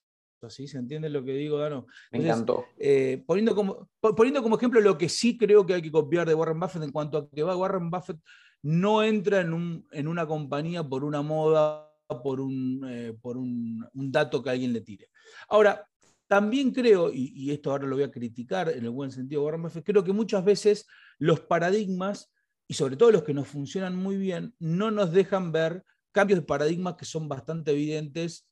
¿Sí? 0.48 0.68
¿Se 0.68 0.78
entiende 0.78 1.08
lo 1.08 1.24
que 1.24 1.32
digo, 1.32 1.58
Dano? 1.58 1.86
Me 2.12 2.20
encantó. 2.20 2.66
Eh, 2.78 3.24
poniendo, 3.26 3.56
como, 3.56 3.90
poniendo 4.00 4.42
como 4.42 4.56
ejemplo 4.56 4.80
lo 4.80 4.96
que 4.96 5.08
sí 5.08 5.36
creo 5.36 5.66
que 5.66 5.74
hay 5.74 5.82
que 5.82 5.90
copiar 5.90 6.28
de 6.28 6.34
Warren 6.34 6.60
Buffett 6.60 6.82
en 6.84 6.92
cuanto 6.92 7.18
a 7.18 7.28
que 7.28 7.42
va, 7.42 7.56
Warren 7.56 7.90
Buffett 7.90 8.18
no 8.62 9.02
entra 9.02 9.40
en, 9.40 9.52
un, 9.52 9.86
en 9.90 10.06
una 10.06 10.26
compañía 10.26 10.84
por 10.84 11.02
una 11.02 11.22
moda, 11.22 11.92
por, 12.22 12.40
un, 12.40 12.86
eh, 12.88 13.16
por 13.20 13.36
un, 13.36 13.84
dato 13.92 14.42
que 14.42 14.50
alguien 14.50 14.72
le 14.72 14.80
tire. 14.80 15.08
Ahora, 15.48 15.84
también 16.28 16.70
creo, 16.70 17.10
y, 17.12 17.32
y, 17.34 17.50
esto 17.50 17.70
ahora 17.70 17.86
lo 17.86 17.96
voy 17.96 18.04
a 18.04 18.10
criticar 18.10 18.68
en 18.68 18.84
el 18.84 18.90
buen 18.90 19.10
sentido 19.10 19.40
de 19.40 19.44
Warren 19.46 19.62
Buffett, 19.62 19.84
creo 19.84 20.04
que 20.04 20.12
muchas 20.12 20.44
veces 20.44 20.86
los 21.18 21.40
paradigmas, 21.40 22.30
y 22.68 22.74
sobre 22.74 22.96
todo 22.96 23.10
los 23.10 23.22
que 23.24 23.34
nos 23.34 23.48
funcionan 23.48 23.96
muy 23.96 24.18
bien, 24.18 24.54
no 24.58 24.90
nos 24.90 25.10
dejan 25.10 25.50
ver 25.50 25.84
cambios 26.12 26.40
de 26.40 26.46
paradigma 26.46 26.96
que 26.96 27.06
son 27.06 27.28
bastante 27.28 27.72
evidentes, 27.72 28.46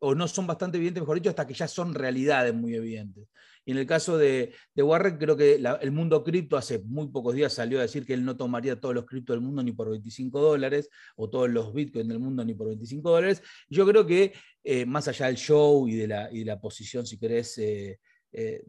o 0.00 0.14
no 0.14 0.28
son 0.28 0.46
bastante 0.46 0.76
evidentes, 0.76 1.02
mejor 1.02 1.16
dicho, 1.16 1.30
hasta 1.30 1.46
que 1.46 1.54
ya 1.54 1.66
son 1.66 1.94
realidades 1.94 2.54
muy 2.54 2.74
evidentes. 2.74 3.26
Y 3.64 3.72
en 3.72 3.78
el 3.78 3.86
caso 3.86 4.16
de, 4.16 4.54
Warren, 4.76 5.18
creo 5.18 5.36
que 5.36 5.60
el 5.80 5.92
mundo 5.92 6.22
cripto 6.22 6.56
hace 6.56 6.78
muy 6.78 7.08
pocos 7.08 7.34
días 7.34 7.52
salió 7.52 7.78
a 7.78 7.82
decir 7.82 8.06
que 8.06 8.14
él 8.14 8.24
no 8.24 8.36
tomaría 8.36 8.80
todos 8.80 8.94
los 8.94 9.04
criptos 9.06 9.34
del 9.34 9.42
mundo 9.42 9.62
ni 9.62 9.72
por 9.72 9.90
25 9.90 10.40
dólares, 10.40 10.88
o 11.16 11.28
todos 11.28 11.50
los 11.50 11.74
bitcoins 11.74 12.08
del 12.08 12.18
mundo 12.18 12.44
ni 12.44 12.54
por 12.54 12.68
25 12.68 13.10
dólares. 13.10 13.42
Yo 13.68 13.86
creo 13.86 14.06
que 14.06 14.32
eh, 14.62 14.86
más 14.86 15.08
allá 15.08 15.26
del 15.26 15.36
show 15.36 15.88
y 15.88 15.96
de 15.96 16.06
la, 16.06 16.32
y 16.32 16.44
la 16.44 16.60
posición, 16.60 17.06
si 17.06 17.18
querés, 17.18 17.58
eh, 17.58 17.98
eh, 18.30 18.62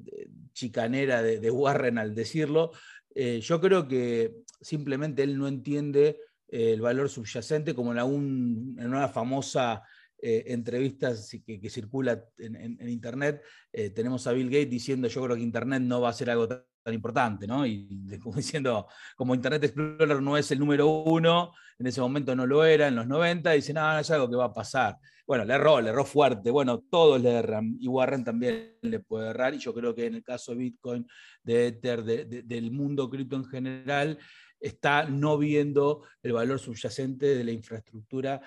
chicanera 0.53 1.21
de, 1.21 1.51
Warren 1.51 1.97
al 1.97 2.15
decirlo, 2.15 2.71
yo 3.15 3.59
creo 3.59 3.87
que 3.87 4.43
simplemente 4.61 5.23
él 5.23 5.37
no 5.37 5.47
entiende 5.47 6.19
el 6.47 6.81
valor 6.81 7.09
subyacente, 7.09 7.75
como 7.75 7.91
en, 7.91 7.99
en 7.99 8.87
una 8.87 9.07
famosa 9.07 9.83
eh, 10.21 10.43
entrevista 10.47 11.13
que, 11.45 11.69
circula 11.69 12.25
en, 12.37 12.89
Internet, 12.89 13.41
eh, 13.71 13.89
tenemos 13.91 14.27
a 14.27 14.33
Bill 14.33 14.49
Gates 14.49 14.69
diciendo 14.69 15.07
yo 15.07 15.23
creo 15.23 15.35
que 15.37 15.41
Internet 15.41 15.81
no 15.81 16.01
va 16.01 16.09
a 16.09 16.13
ser 16.13 16.29
algo 16.29 16.47
tan, 16.47 16.63
importante, 16.91 17.45
¿no? 17.45 17.67
Y 17.67 18.17
como 18.19 18.35
diciendo, 18.37 18.87
como 19.15 19.35
Internet 19.35 19.63
Explorer 19.63 20.21
no 20.23 20.35
es 20.37 20.49
el 20.49 20.57
número 20.57 20.87
uno, 20.87 21.53
en 21.77 21.85
ese 21.85 22.01
momento 22.01 22.35
no 22.35 22.47
lo 22.47 22.65
era, 22.65 22.87
en 22.87 22.95
los 22.95 23.05
90, 23.05 23.51
dice, 23.51 23.73
no 23.73 23.99
es 23.99 24.09
algo 24.09 24.27
que 24.27 24.35
va 24.35 24.45
a 24.45 24.53
pasar. 24.53 24.97
Bueno, 25.27 25.45
le 25.45 25.53
erró, 25.53 25.79
le 25.79 25.91
erró 25.91 26.03
fuerte, 26.03 26.49
bueno, 26.49 26.79
todos 26.89 27.21
le 27.21 27.29
erran, 27.29 27.77
y 27.79 27.87
Warren 27.87 28.23
también 28.23 28.75
le 28.81 28.99
puede 29.01 29.29
errar, 29.29 29.53
y 29.53 29.59
yo 29.59 29.71
creo 29.73 29.93
que 29.93 30.07
en 30.07 30.15
el 30.15 30.23
caso 30.23 30.51
de 30.53 30.57
Bitcoin, 30.57 31.07
de 31.43 31.67
Ether, 31.67 32.03
del 32.03 32.71
mundo 32.71 33.07
cripto 33.07 33.35
en 33.35 33.45
general, 33.45 34.17
está 34.59 35.03
no 35.03 35.37
viendo 35.37 36.03
el 36.23 36.33
valor 36.33 36.59
subyacente 36.59 37.35
de 37.35 37.43
la 37.43 37.51
infraestructura 37.51 38.41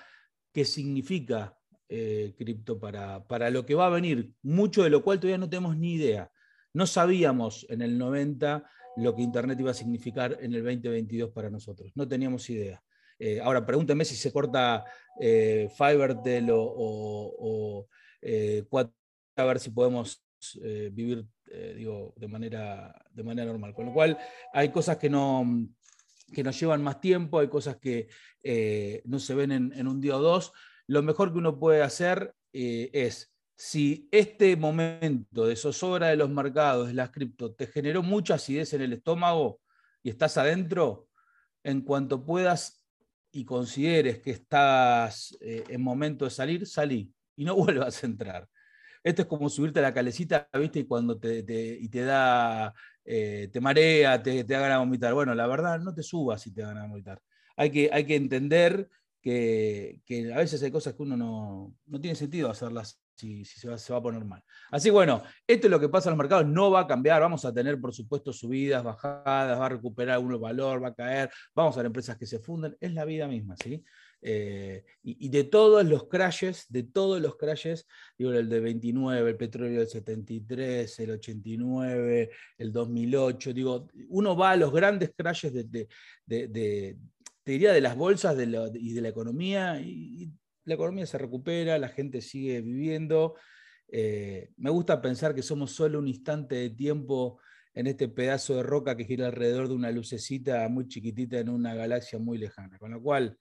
que 0.51 0.65
significa 0.65 1.57
eh, 1.95 2.33
cripto 2.35 2.79
para, 2.79 3.23
para 3.27 3.51
lo 3.51 3.65
que 3.65 3.75
va 3.75 3.85
a 3.85 3.91
venir, 3.91 4.31
mucho 4.41 4.83
de 4.83 4.89
lo 4.89 5.03
cual 5.03 5.19
todavía 5.19 5.37
no 5.37 5.49
tenemos 5.49 5.77
ni 5.77 5.93
idea. 5.93 6.31
No 6.73 6.87
sabíamos 6.87 7.67
en 7.69 7.83
el 7.83 7.97
90 7.97 8.67
lo 8.97 9.15
que 9.15 9.21
Internet 9.21 9.59
iba 9.59 9.71
a 9.71 9.75
significar 9.75 10.37
en 10.41 10.55
el 10.55 10.63
2022 10.63 11.29
para 11.29 11.49
nosotros, 11.49 11.91
no 11.95 12.07
teníamos 12.07 12.49
idea. 12.49 12.81
Eh, 13.19 13.39
ahora 13.39 13.63
pregúnteme 13.63 14.05
si 14.05 14.15
se 14.15 14.31
corta 14.31 14.83
eh, 15.19 15.69
Fivertel 15.77 16.49
o, 16.49 16.63
o, 16.65 17.87
eh, 18.21 18.65
a 19.35 19.43
ver 19.45 19.59
si 19.59 19.69
podemos 19.69 20.25
vivir 20.91 21.25
digo, 21.75 22.13
de, 22.17 22.27
manera, 22.27 22.93
de 23.11 23.23
manera 23.23 23.51
normal. 23.51 23.73
Con 23.73 23.85
lo 23.85 23.93
cual 23.93 24.17
hay 24.51 24.69
cosas 24.69 24.97
que 24.97 25.09
no, 25.09 25.45
que 26.33 26.43
nos 26.43 26.59
llevan 26.59 26.83
más 26.83 26.99
tiempo, 26.99 27.39
hay 27.39 27.47
cosas 27.47 27.77
que 27.77 28.09
eh, 28.41 29.01
no 29.05 29.19
se 29.19 29.35
ven 29.35 29.51
en, 29.51 29.87
un 29.87 30.01
día 30.01 30.17
o 30.17 30.21
dos. 30.21 30.51
Lo 30.87 31.01
mejor 31.01 31.31
que 31.31 31.37
uno 31.37 31.59
puede 31.59 31.81
hacer 31.81 32.33
eh, 32.51 32.89
es, 32.93 33.33
si 33.55 34.07
este 34.11 34.55
momento 34.55 35.45
de 35.45 35.55
zozobra 35.55 36.07
de 36.07 36.15
los 36.15 36.29
mercados, 36.29 36.87
de 36.87 36.93
las 36.93 37.11
cripto, 37.11 37.53
te 37.53 37.67
generó 37.67 38.03
mucha 38.03 38.35
acidez 38.35 38.73
en 38.73 38.81
el 38.81 38.93
estómago 38.93 39.61
y 40.01 40.09
estás 40.09 40.37
adentro, 40.37 41.07
en 41.63 41.81
cuanto 41.81 42.25
puedas 42.25 42.85
y 43.31 43.45
consideres 43.45 44.19
que 44.19 44.31
estás 44.31 45.37
eh, 45.41 45.63
en 45.69 45.81
momento 45.81 46.25
de 46.25 46.31
salir, 46.31 46.67
salí 46.67 47.13
y 47.35 47.45
no 47.45 47.55
vuelvas 47.55 48.03
a 48.03 48.07
entrar. 48.07 48.49
Esto 49.03 49.23
es 49.23 49.27
como 49.27 49.49
subirte 49.49 49.79
a 49.79 49.83
la 49.83 49.93
calecita, 49.93 50.47
¿viste? 50.57 50.79
Y 50.79 50.85
cuando 50.85 51.19
te, 51.19 51.39
y 51.79 51.89
te 51.89 52.03
da 52.03 52.73
eh, 53.05 53.49
te 53.51 53.59
marea, 53.59 54.21
te, 54.21 54.43
te 54.43 54.55
hagan 54.55 54.79
vomitar. 54.79 55.13
Bueno, 55.13 55.35
la 55.35 55.47
verdad, 55.47 55.79
no 55.79 55.93
te 55.93 56.03
subas 56.03 56.41
si 56.41 56.53
te 56.53 56.63
van 56.63 56.77
a 56.77 56.87
vomitar. 56.87 57.21
Hay 57.55 57.69
que, 57.69 57.89
hay 57.91 58.05
que 58.05 58.15
entender 58.15 58.89
que, 59.23 60.01
a 60.33 60.37
veces 60.37 60.61
hay 60.61 60.71
cosas 60.71 60.93
que 60.93 61.01
uno 61.01 61.15
no, 61.15 62.01
tiene 62.01 62.15
sentido 62.15 62.49
hacerlas 62.49 63.01
si, 63.15 63.45
se, 63.45 63.69
va, 63.69 63.75
a 63.75 64.01
poner 64.01 64.25
mal. 64.25 64.43
Así 64.69 64.89
bueno, 64.89 65.23
esto 65.47 65.67
es 65.67 65.71
lo 65.71 65.79
que 65.79 65.87
pasa 65.87 66.09
en 66.09 66.17
los 66.17 66.17
mercados, 66.17 66.45
no 66.45 66.71
va 66.71 66.81
a 66.81 66.87
cambiar, 66.87 67.21
vamos 67.21 67.45
a 67.45 67.53
tener 67.53 67.79
por 67.79 67.93
supuesto 67.93 68.33
subidas, 68.33 68.83
bajadas, 68.83 69.57
va 69.57 69.65
a 69.65 69.69
recuperar 69.69 70.19
uno 70.19 70.37
valor, 70.39 70.83
va 70.83 70.89
a 70.89 70.93
caer, 70.93 71.31
vamos 71.55 71.75
a 71.75 71.79
ver 71.79 71.85
empresas 71.85 72.17
que 72.17 72.25
se 72.25 72.39
funden, 72.39 72.75
es 72.81 72.93
la 72.93 73.05
vida 73.05 73.27
misma, 73.27 73.55
¿sí? 73.55 73.83
Eh, 74.25 74.85
y, 75.03 75.27
de 75.27 75.43
todos 75.43 75.85
los 75.85 76.07
crashes, 76.07 76.65
de 76.69 76.83
todos 76.83 77.21
los 77.21 77.35
crashes, 77.35 77.85
digo 78.17 78.31
el 78.31 78.47
de 78.47 78.61
29, 78.61 79.31
el 79.31 79.35
petróleo 79.35 79.79
del 79.79 79.89
73, 79.89 80.99
el 80.99 81.11
89, 81.11 82.29
el 82.57 82.71
2008, 82.71 83.53
digo, 83.53 83.87
uno 84.07 84.37
va 84.37 84.51
a 84.51 84.55
los 84.55 84.71
grandes 84.71 85.11
crashes 85.15 85.51
de, 85.53 86.97
diría 87.51 87.73
de 87.73 87.81
las 87.81 87.95
bolsas 87.95 88.35
y 88.35 88.93
de 88.93 89.01
la 89.01 89.09
economía, 89.09 89.79
y, 89.81 90.31
la 90.65 90.75
economía 90.75 91.05
se 91.05 91.17
recupera, 91.17 91.77
la 91.77 91.89
gente 91.89 92.21
sigue 92.21 92.61
viviendo. 92.61 93.35
Eh, 93.89 94.51
me 94.57 94.69
gusta 94.69 95.01
pensar 95.01 95.35
que 95.35 95.41
somos 95.41 95.71
solo 95.71 95.99
un 95.99 96.07
instante 96.07 96.55
de 96.55 96.69
tiempo 96.69 97.39
en 97.73 97.87
este 97.87 98.07
pedazo 98.07 98.55
de 98.55 98.63
roca 98.63 98.95
que 98.95 99.03
gira 99.03 99.27
alrededor 99.27 99.67
de 99.67 99.73
una 99.73 99.91
lucecita 99.91 100.67
muy 100.69 100.87
chiquitita 100.87 101.39
en 101.39 101.49
una 101.49 101.75
galaxia 101.75 102.17
muy 102.19 102.37
lejana. 102.37 102.77
Con 102.79 102.91
lo 102.91 103.01
cual, 103.01 103.37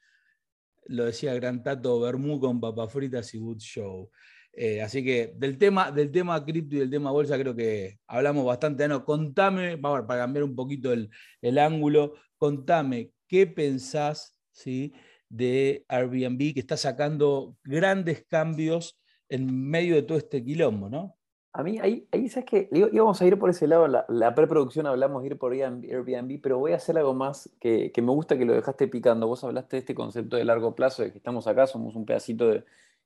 lo 0.86 1.04
decía 1.04 1.32
el 1.32 1.40
gran 1.40 1.62
Tato 1.62 2.00
Bermú 2.00 2.40
con 2.40 2.60
papas 2.60 2.92
fritas 2.92 3.32
y 3.34 3.38
Wood 3.38 3.58
Show. 3.58 4.10
Eh, 4.54 4.82
así 4.82 5.02
que 5.02 5.32
del 5.36 5.56
tema, 5.56 5.90
del 5.90 6.10
tema 6.10 6.44
cripto 6.44 6.76
y 6.76 6.80
del 6.80 6.90
tema 6.90 7.10
bolsa 7.10 7.38
creo 7.38 7.54
que 7.54 7.98
hablamos 8.06 8.44
bastante. 8.44 8.86
No, 8.88 9.04
contame, 9.04 9.78
para 9.78 10.06
cambiar 10.06 10.44
un 10.44 10.54
poquito 10.54 10.92
el, 10.92 11.58
ángulo, 11.58 12.14
contame 12.36 13.12
qué 13.32 13.46
pensás 13.46 14.38
¿sí? 14.50 14.92
de 15.30 15.86
Airbnb 15.88 16.52
que 16.52 16.60
está 16.60 16.76
sacando 16.76 17.56
grandes 17.64 18.26
cambios 18.28 19.00
en 19.30 19.70
medio 19.70 19.94
de 19.94 20.02
todo 20.02 20.18
este 20.18 20.44
quilombo, 20.44 20.90
¿no? 20.90 21.16
A 21.54 21.62
mí, 21.62 21.78
ahí, 21.80 22.06
ahí 22.12 22.28
¿sabes 22.28 22.44
que 22.44 22.68
Íbamos 22.70 23.22
a 23.22 23.26
ir 23.26 23.38
por 23.38 23.48
ese 23.48 23.66
lado, 23.66 23.88
la, 23.88 24.34
preproducción 24.34 24.86
hablamos 24.86 25.22
de 25.22 25.28
ir 25.28 25.38
por 25.38 25.54
Airbnb, 25.54 26.42
pero 26.42 26.58
voy 26.58 26.72
a 26.72 26.76
hacer 26.76 26.98
algo 26.98 27.14
más 27.14 27.50
que, 27.58 27.90
que, 27.90 28.02
me 28.02 28.10
gusta 28.10 28.36
que 28.36 28.44
lo 28.44 28.52
dejaste 28.52 28.86
picando. 28.88 29.26
Vos 29.26 29.44
hablaste 29.44 29.76
de 29.76 29.80
este 29.80 29.94
concepto 29.94 30.36
de 30.36 30.44
largo 30.44 30.74
plazo, 30.74 31.02
de 31.02 31.12
que 31.12 31.18
estamos 31.18 31.46
acá, 31.46 31.66
somos 31.66 31.94
un 31.94 32.04
pedacito 32.04 32.52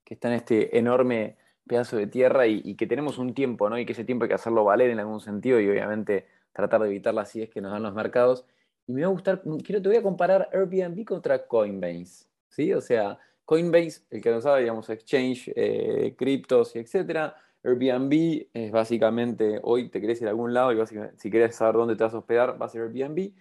que 0.05 0.15
está 0.15 0.29
en 0.29 0.35
este 0.35 0.77
enorme 0.77 1.37
pedazo 1.69 1.97
de 1.97 2.09
tierra 2.09 2.49
y, 2.49 2.75
que 2.75 2.89
tenemos 2.89 3.19
un 3.19 3.33
tiempo, 3.33 3.69
¿no? 3.71 3.79
Y 3.79 3.87
que 3.87 3.93
ese 3.93 4.05
tiempo 4.05 4.25
hay 4.25 4.29
que 4.29 4.35
hacerlo 4.35 4.65
valer 4.65 4.91
en 4.91 4.99
algún 4.99 5.21
sentido 5.21 5.61
y 5.61 5.69
obviamente 5.69 6.27
tratar 6.53 6.83
de 6.83 6.89
evitar 6.89 7.15
las 7.15 7.35
ideas 7.37 7.51
que 7.51 7.61
nos 7.61 7.71
dan 7.71 7.83
los 7.85 7.95
mercados. 7.95 8.45
Y 8.87 8.92
me 8.92 9.03
va 9.03 9.09
a 9.09 9.11
gustar, 9.11 9.42
quiero, 9.64 9.83
te 9.83 9.88
voy 9.88 9.96
a 9.96 10.03
comparar 10.03 10.49
Airbnb 10.53 11.05
contra 11.05 11.46
Coinbase, 11.46 12.27
¿sí? 12.49 12.72
O 12.72 12.81
sea, 12.81 13.18
Coinbase, 13.44 14.03
el 14.11 14.20
que 14.20 14.31
no 14.31 14.40
sabe, 14.40 14.61
digamos, 14.61 14.88
exchange, 14.90 15.53
eh, 15.57 16.14
criptos 16.16 16.77
y 16.77 16.81
etcétera 16.81 17.37
Airbnb 17.66 18.46
es 18.55 18.70
básicamente, 18.70 19.59
hoy 19.62 19.88
te 19.88 20.01
querés 20.01 20.20
ir 20.22 20.29
a 20.29 20.31
algún 20.31 20.55
lado 20.55 20.72
y 20.72 20.87
si 21.16 21.31
quieres 21.31 21.57
saber 21.57 21.75
dónde 21.75 21.96
te 21.96 22.05
vas 22.05 22.14
a 22.14 22.18
hospedar, 22.18 22.59
vas 22.59 22.75
a 22.75 22.79
Airbnb. 22.79 23.33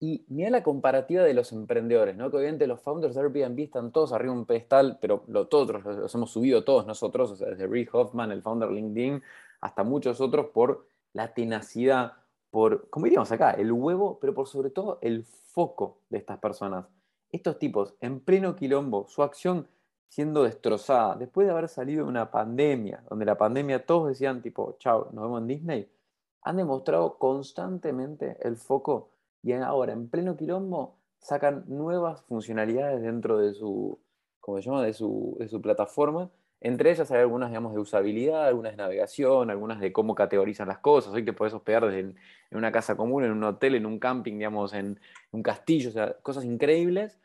Y 0.00 0.24
mira 0.28 0.50
la 0.50 0.62
comparativa 0.64 1.22
de 1.22 1.34
los 1.34 1.52
emprendedores, 1.52 2.16
¿no? 2.16 2.30
Que 2.30 2.36
obviamente 2.36 2.66
los 2.66 2.80
founders 2.82 3.14
de 3.14 3.20
Airbnb 3.20 3.60
están 3.60 3.92
todos 3.92 4.12
arriba 4.12 4.34
de 4.34 4.40
un 4.40 4.44
pedestal, 4.44 4.98
pero 5.00 5.24
lo, 5.28 5.46
todos 5.46 5.84
los, 5.84 6.14
hemos 6.14 6.32
subido 6.32 6.64
todos 6.64 6.84
nosotros, 6.84 7.30
o 7.30 7.36
sea, 7.36 7.48
desde 7.50 7.68
Reid 7.68 7.88
Hoffman, 7.92 8.32
el 8.32 8.42
founder 8.42 8.68
de 8.68 8.74
LinkedIn, 8.74 9.22
hasta 9.60 9.84
muchos 9.84 10.20
otros 10.20 10.46
por 10.52 10.88
la 11.12 11.32
tenacidad, 11.32 12.14
por, 12.54 12.88
como 12.88 13.06
diríamos 13.06 13.32
acá, 13.32 13.50
el 13.50 13.72
huevo, 13.72 14.20
pero 14.20 14.32
por 14.32 14.46
sobre 14.46 14.70
todo 14.70 15.00
el 15.02 15.24
foco 15.24 15.98
de 16.08 16.18
estas 16.18 16.38
personas. 16.38 16.86
Estos 17.32 17.58
tipos, 17.58 17.96
en 18.00 18.20
pleno 18.20 18.54
quilombo, 18.54 19.08
su 19.08 19.24
acción 19.24 19.66
siendo 20.08 20.44
destrozada, 20.44 21.16
después 21.16 21.48
de 21.48 21.52
haber 21.52 21.68
salido 21.68 22.04
de 22.04 22.10
una 22.10 22.30
pandemia, 22.30 23.02
donde 23.10 23.24
la 23.24 23.36
pandemia 23.36 23.84
todos 23.84 24.06
decían 24.06 24.40
tipo, 24.40 24.76
chao, 24.78 25.08
nos 25.10 25.24
vemos 25.24 25.40
en 25.40 25.48
Disney, 25.48 25.92
han 26.42 26.56
demostrado 26.56 27.18
constantemente 27.18 28.36
el 28.40 28.56
foco 28.56 29.10
y 29.42 29.50
ahora 29.54 29.92
en 29.92 30.08
pleno 30.08 30.36
quilombo 30.36 30.94
sacan 31.18 31.64
nuevas 31.66 32.22
funcionalidades 32.22 33.02
dentro 33.02 33.38
de 33.38 33.52
su, 33.52 33.98
como 34.38 34.58
se 34.58 34.62
llama, 34.62 34.84
de 34.84 34.92
su, 34.92 35.34
de 35.40 35.48
su 35.48 35.60
plataforma. 35.60 36.30
Entre 36.64 36.90
ellas 36.90 37.10
hay 37.10 37.20
algunas, 37.20 37.50
digamos, 37.50 37.74
de 37.74 37.78
usabilidad, 37.78 38.46
algunas 38.46 38.72
de 38.72 38.78
navegación, 38.78 39.50
algunas 39.50 39.80
de 39.80 39.92
cómo 39.92 40.14
categorizan 40.14 40.66
las 40.66 40.78
cosas. 40.78 41.12
Hoy 41.12 41.22
te 41.22 41.34
puedes 41.34 41.52
hospedar 41.52 41.84
en, 41.92 42.16
una 42.52 42.72
casa 42.72 42.96
común, 42.96 43.22
en 43.22 43.32
un 43.32 43.44
hotel, 43.44 43.74
en 43.74 43.84
un 43.84 43.98
camping, 43.98 44.38
digamos, 44.38 44.72
en 44.72 44.98
un 45.30 45.42
castillo, 45.42 45.90
cosas 46.22 46.42
increíbles. 46.46 47.18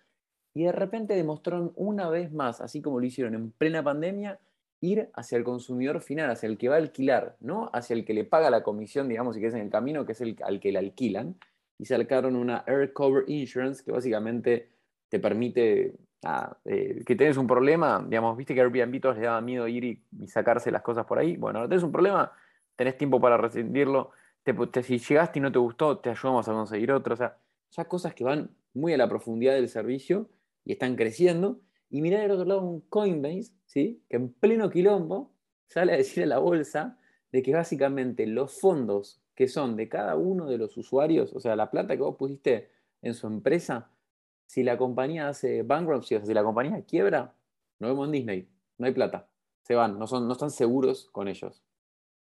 Y 0.54 0.65
de 0.65 0.73
repente 0.73 1.15
demostraron 1.15 1.71
una 1.78 2.10
vez 2.10 2.34
más, 2.34 2.60
así 2.60 2.82
como 2.82 2.99
lo 2.99 3.06
hicieron 3.06 3.34
en 3.34 3.52
plena 3.52 3.82
pandemia, 3.82 4.41
ir 4.82 5.10
hacia 5.13 5.38
el 5.38 5.45
consumidor 5.45 6.02
final, 6.02 6.30
hacia 6.30 6.47
el 6.47 6.58
que 6.58 6.67
va 6.67 6.75
a 6.75 6.80
alquilar, 6.80 7.38
no 7.39 7.69
hacia 7.71 7.93
el 7.93 8.04
que 8.04 8.13
le 8.13 8.25
paga 8.25 8.49
la 8.49 8.62
comisión, 8.62 9.08
digamos, 9.08 9.38
y 9.38 9.39
que 9.39 9.47
es 9.47 9.54
en 9.54 9.62
el 9.62 9.69
camino, 9.69 10.06
que 10.06 10.12
es 10.12 10.19
el 10.19 10.36
al 10.43 10.60
que 10.60 10.73
le 10.73 10.80
alquilan, 10.80 11.38
y 11.78 11.86
sacaron 11.86 12.36
una 12.36 12.65
Air 12.67 12.91
Cover 12.91 13.23
Insurance 13.28 13.86
que 13.86 13.93
básicamente 13.93 14.67
te 15.08 15.17
permite 15.17 15.95
eh, 16.65 17.03
que 17.05 17.15
tenés 17.15 17.38
un 17.38 17.47
problema, 17.47 18.05
digamos, 18.08 18.36
viste 18.38 18.53
que 18.53 18.62
Airbnb 18.62 18.99
todos 19.01 19.15
les 19.15 19.25
daba 19.25 19.41
miedo 19.41 19.67
ir 19.67 19.84
y, 19.84 20.03
sacarse 20.27 20.71
las 20.71 20.82
cosas 20.82 21.05
por 21.05 21.19
ahí, 21.19 21.38
bueno, 21.38 21.60
ahora 21.60 21.69
tenés 21.69 21.84
un 21.84 21.91
problema, 21.91 22.32
tenés 22.75 22.97
tiempo 22.97 23.19
para 23.21 23.38
rescindirlo, 23.38 24.12
si 24.84 24.97
llegaste 24.97 25.39
y 25.39 25.41
no 25.41 25.51
te 25.51 25.60
gustó, 25.60 25.99
te 25.99 26.10
ayudamos 26.10 26.47
a 26.47 26.53
conseguir 26.53 26.91
otro, 26.91 27.13
o 27.13 27.17
sea, 27.17 27.38
ya 27.71 27.86
cosas 27.86 28.13
que 28.13 28.23
van 28.23 28.49
muy 28.73 28.93
a 28.93 28.97
la 28.97 29.10
profundidad 29.10 29.53
del 29.53 29.69
servicio 29.69 30.29
y 30.65 30.73
están 30.73 30.95
creciendo. 30.95 31.60
Y 31.89 32.01
mirar 32.01 32.21
del 32.21 32.32
otro 32.32 32.45
lado 32.45 32.62
un 32.62 32.82
Coinbase, 32.82 33.51
¿sí? 33.65 34.03
que 34.10 34.17
en 34.17 34.32
pleno 34.32 34.69
quilombo 34.69 35.34
sale 35.67 35.93
a 35.93 35.97
decir 35.97 36.23
a 36.23 36.27
la 36.27 36.38
bolsa 36.38 36.99
de 37.32 37.41
que 37.41 37.53
básicamente 37.53 38.27
los 38.27 38.60
fondos 38.60 39.21
que 39.34 39.47
son 39.47 39.75
de 39.75 39.89
cada 39.89 40.15
uno 40.15 40.47
de 40.47 40.58
los 40.58 40.77
usuarios, 40.77 41.34
o 41.34 41.39
sea, 41.39 41.55
la 41.55 41.71
plata 41.71 41.95
que 41.95 42.03
vos 42.03 42.15
pusiste 42.15 42.69
en 43.01 43.13
su 43.13 43.27
empresa, 43.27 43.89
si 44.49 44.63
la 44.63 44.79
compañía 44.79 45.29
hace 45.29 45.62
bankruptcy, 45.62 46.15
o 46.15 46.25
si 46.25 46.33
la 46.33 46.43
compañía 46.43 46.81
quiebra, 46.81 47.35
no 47.77 47.88
vemos 47.88 48.07
en 48.07 48.12
Disney, 48.13 48.49
no 48.79 48.88
hay 48.88 48.93
plata, 48.93 49.29
se 49.62 49.75
van, 49.75 49.99
no, 49.99 50.07
son, 50.07 50.27
no 50.27 50.33
están 50.33 50.49
seguros 50.49 51.07
con 51.12 51.27
ellos. 51.27 51.62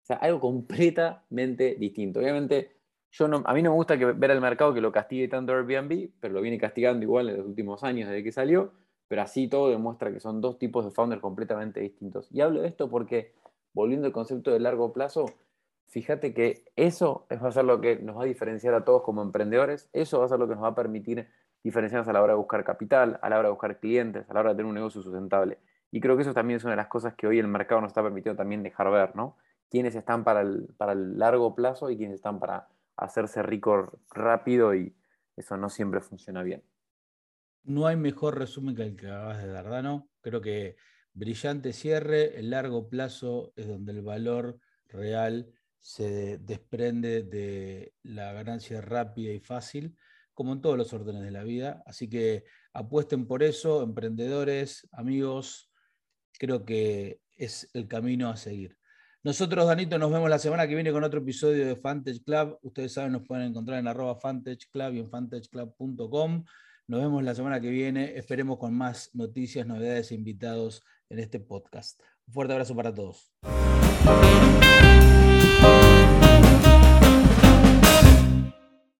O 0.01 0.05
sea, 0.07 0.15
algo 0.15 0.39
completamente 0.39 1.75
distinto. 1.75 2.19
Obviamente, 2.19 2.77
yo 3.11 3.27
a 3.27 3.53
mí 3.53 3.61
no 3.61 3.69
me 3.69 3.75
gusta 3.75 3.95
ver 3.95 4.31
al 4.31 4.41
mercado 4.41 4.73
que 4.73 4.81
lo 4.81 4.91
castigue 4.91 5.27
tanto 5.27 5.53
Airbnb, 5.53 6.13
pero 6.19 6.33
lo 6.33 6.41
viene 6.41 6.57
castigando 6.57 7.03
igual 7.03 7.29
en 7.29 7.37
los 7.37 7.45
últimos 7.45 7.83
años 7.83 8.09
desde 8.09 8.23
que 8.23 8.31
salió, 8.31 8.71
pero 9.07 9.21
así 9.21 9.47
todo 9.47 9.69
demuestra 9.69 10.11
que 10.11 10.19
son 10.19 10.41
dos 10.41 10.57
tipos 10.57 10.83
de 10.83 10.89
founders 10.89 11.21
completamente 11.21 11.79
distintos. 11.79 12.27
Y 12.31 12.41
hablo 12.41 12.63
de 12.63 12.69
esto 12.69 12.89
porque, 12.89 13.33
volviendo 13.71 14.07
al 14.07 14.13
concepto 14.13 14.49
de 14.49 14.59
largo 14.59 14.93
plazo, 14.93 15.27
fíjate 15.89 16.33
que 16.33 16.63
eso 16.75 17.27
va 17.31 17.49
a 17.49 17.51
ser 17.51 17.65
lo 17.65 17.79
que 17.81 17.97
nos 17.97 18.17
va 18.17 18.23
a 18.23 18.25
diferenciar 18.25 18.73
a 18.73 18.83
todos 18.83 19.03
como 19.03 19.21
emprendedores, 19.21 19.89
eso 19.93 20.17
va 20.17 20.25
a 20.25 20.29
ser 20.29 20.39
lo 20.39 20.47
que 20.47 20.55
nos 20.55 20.63
va 20.63 20.69
a 20.69 20.75
permitir 20.75 21.27
diferenciarnos 21.65 22.07
a 22.07 22.13
la 22.13 22.21
hora 22.21 22.33
de 22.33 22.37
buscar 22.37 22.63
capital, 22.63 23.19
a 23.23 23.27
la 23.27 23.39
hora 23.39 23.47
de 23.47 23.53
buscar 23.53 23.79
clientes, 23.79 24.29
a 24.29 24.33
la 24.35 24.41
hora 24.41 24.49
de 24.51 24.57
tener 24.57 24.67
un 24.67 24.75
negocio 24.75 25.01
sustentable. 25.01 25.57
Y 25.89 25.99
creo 25.99 26.15
que 26.15 26.21
eso 26.21 26.31
también 26.31 26.57
es 26.57 26.63
una 26.63 26.73
de 26.73 26.77
las 26.77 26.87
cosas 26.87 27.15
que 27.15 27.25
hoy 27.25 27.39
el 27.39 27.47
mercado 27.47 27.81
nos 27.81 27.89
está 27.89 28.03
permitiendo 28.03 28.37
también 28.37 28.61
dejar 28.61 28.91
ver, 28.91 29.15
¿no? 29.15 29.35
Quiénes 29.71 29.95
están 29.95 30.23
para 30.23 30.41
el, 30.41 30.67
para 30.77 30.91
el 30.91 31.17
largo 31.17 31.55
plazo 31.55 31.89
y 31.89 31.97
quiénes 31.97 32.17
están 32.17 32.39
para 32.39 32.67
hacerse 32.97 33.41
rico 33.41 33.99
rápido 34.11 34.75
y 34.75 34.95
eso 35.35 35.57
no 35.57 35.69
siempre 35.69 36.01
funciona 36.01 36.43
bien. 36.43 36.63
No 37.63 37.87
hay 37.87 37.95
mejor 37.95 38.37
resumen 38.37 38.75
que 38.75 38.83
el 38.83 38.95
que 38.95 39.07
acabas 39.07 39.41
de 39.41 39.47
dar, 39.47 39.83
¿no? 39.83 40.07
Creo 40.21 40.41
que 40.41 40.75
brillante 41.13 41.73
cierre, 41.73 42.37
el 42.37 42.51
largo 42.51 42.89
plazo 42.89 43.53
es 43.55 43.67
donde 43.67 43.91
el 43.91 44.03
valor 44.03 44.59
real 44.87 45.51
se 45.79 46.37
desprende 46.37 47.23
de 47.23 47.95
la 48.03 48.33
ganancia 48.33 48.81
rápida 48.81 49.33
y 49.33 49.39
fácil, 49.39 49.97
como 50.35 50.53
en 50.53 50.61
todos 50.61 50.77
los 50.77 50.93
órdenes 50.93 51.23
de 51.23 51.31
la 51.31 51.43
vida. 51.43 51.81
Así 51.87 52.07
que 52.07 52.43
apuesten 52.73 53.25
por 53.25 53.41
eso, 53.41 53.81
emprendedores, 53.81 54.87
amigos, 54.91 55.71
creo 56.37 56.63
que 56.65 57.21
es 57.37 57.69
el 57.73 57.87
camino 57.87 58.29
a 58.29 58.37
seguir. 58.37 58.77
Nosotros, 59.23 59.65
Danito, 59.65 59.97
nos 59.97 60.11
vemos 60.11 60.29
la 60.29 60.37
semana 60.37 60.67
que 60.67 60.75
viene 60.75 60.91
con 60.91 61.03
otro 61.03 61.19
episodio 61.21 61.65
de 61.65 61.75
Fantage 61.75 62.21
Club. 62.23 62.59
Ustedes 62.61 62.93
saben, 62.93 63.13
nos 63.13 63.23
pueden 63.23 63.47
encontrar 63.47 63.79
en 63.79 63.87
arroba 63.87 64.15
Fantage 64.17 64.67
Club 64.71 64.93
y 64.93 64.99
en 64.99 65.09
fantageclub.com. 65.09 66.45
Nos 66.87 67.01
vemos 67.01 67.23
la 67.23 67.33
semana 67.33 67.59
que 67.59 67.71
viene. 67.71 68.15
Esperemos 68.15 68.59
con 68.59 68.75
más 68.75 69.09
noticias, 69.15 69.65
novedades 69.65 70.11
e 70.11 70.15
invitados 70.15 70.83
en 71.09 71.17
este 71.17 71.39
podcast. 71.39 71.99
Un 72.27 72.33
fuerte 72.35 72.53
abrazo 72.53 72.75
para 72.75 72.93
todos. 72.93 73.31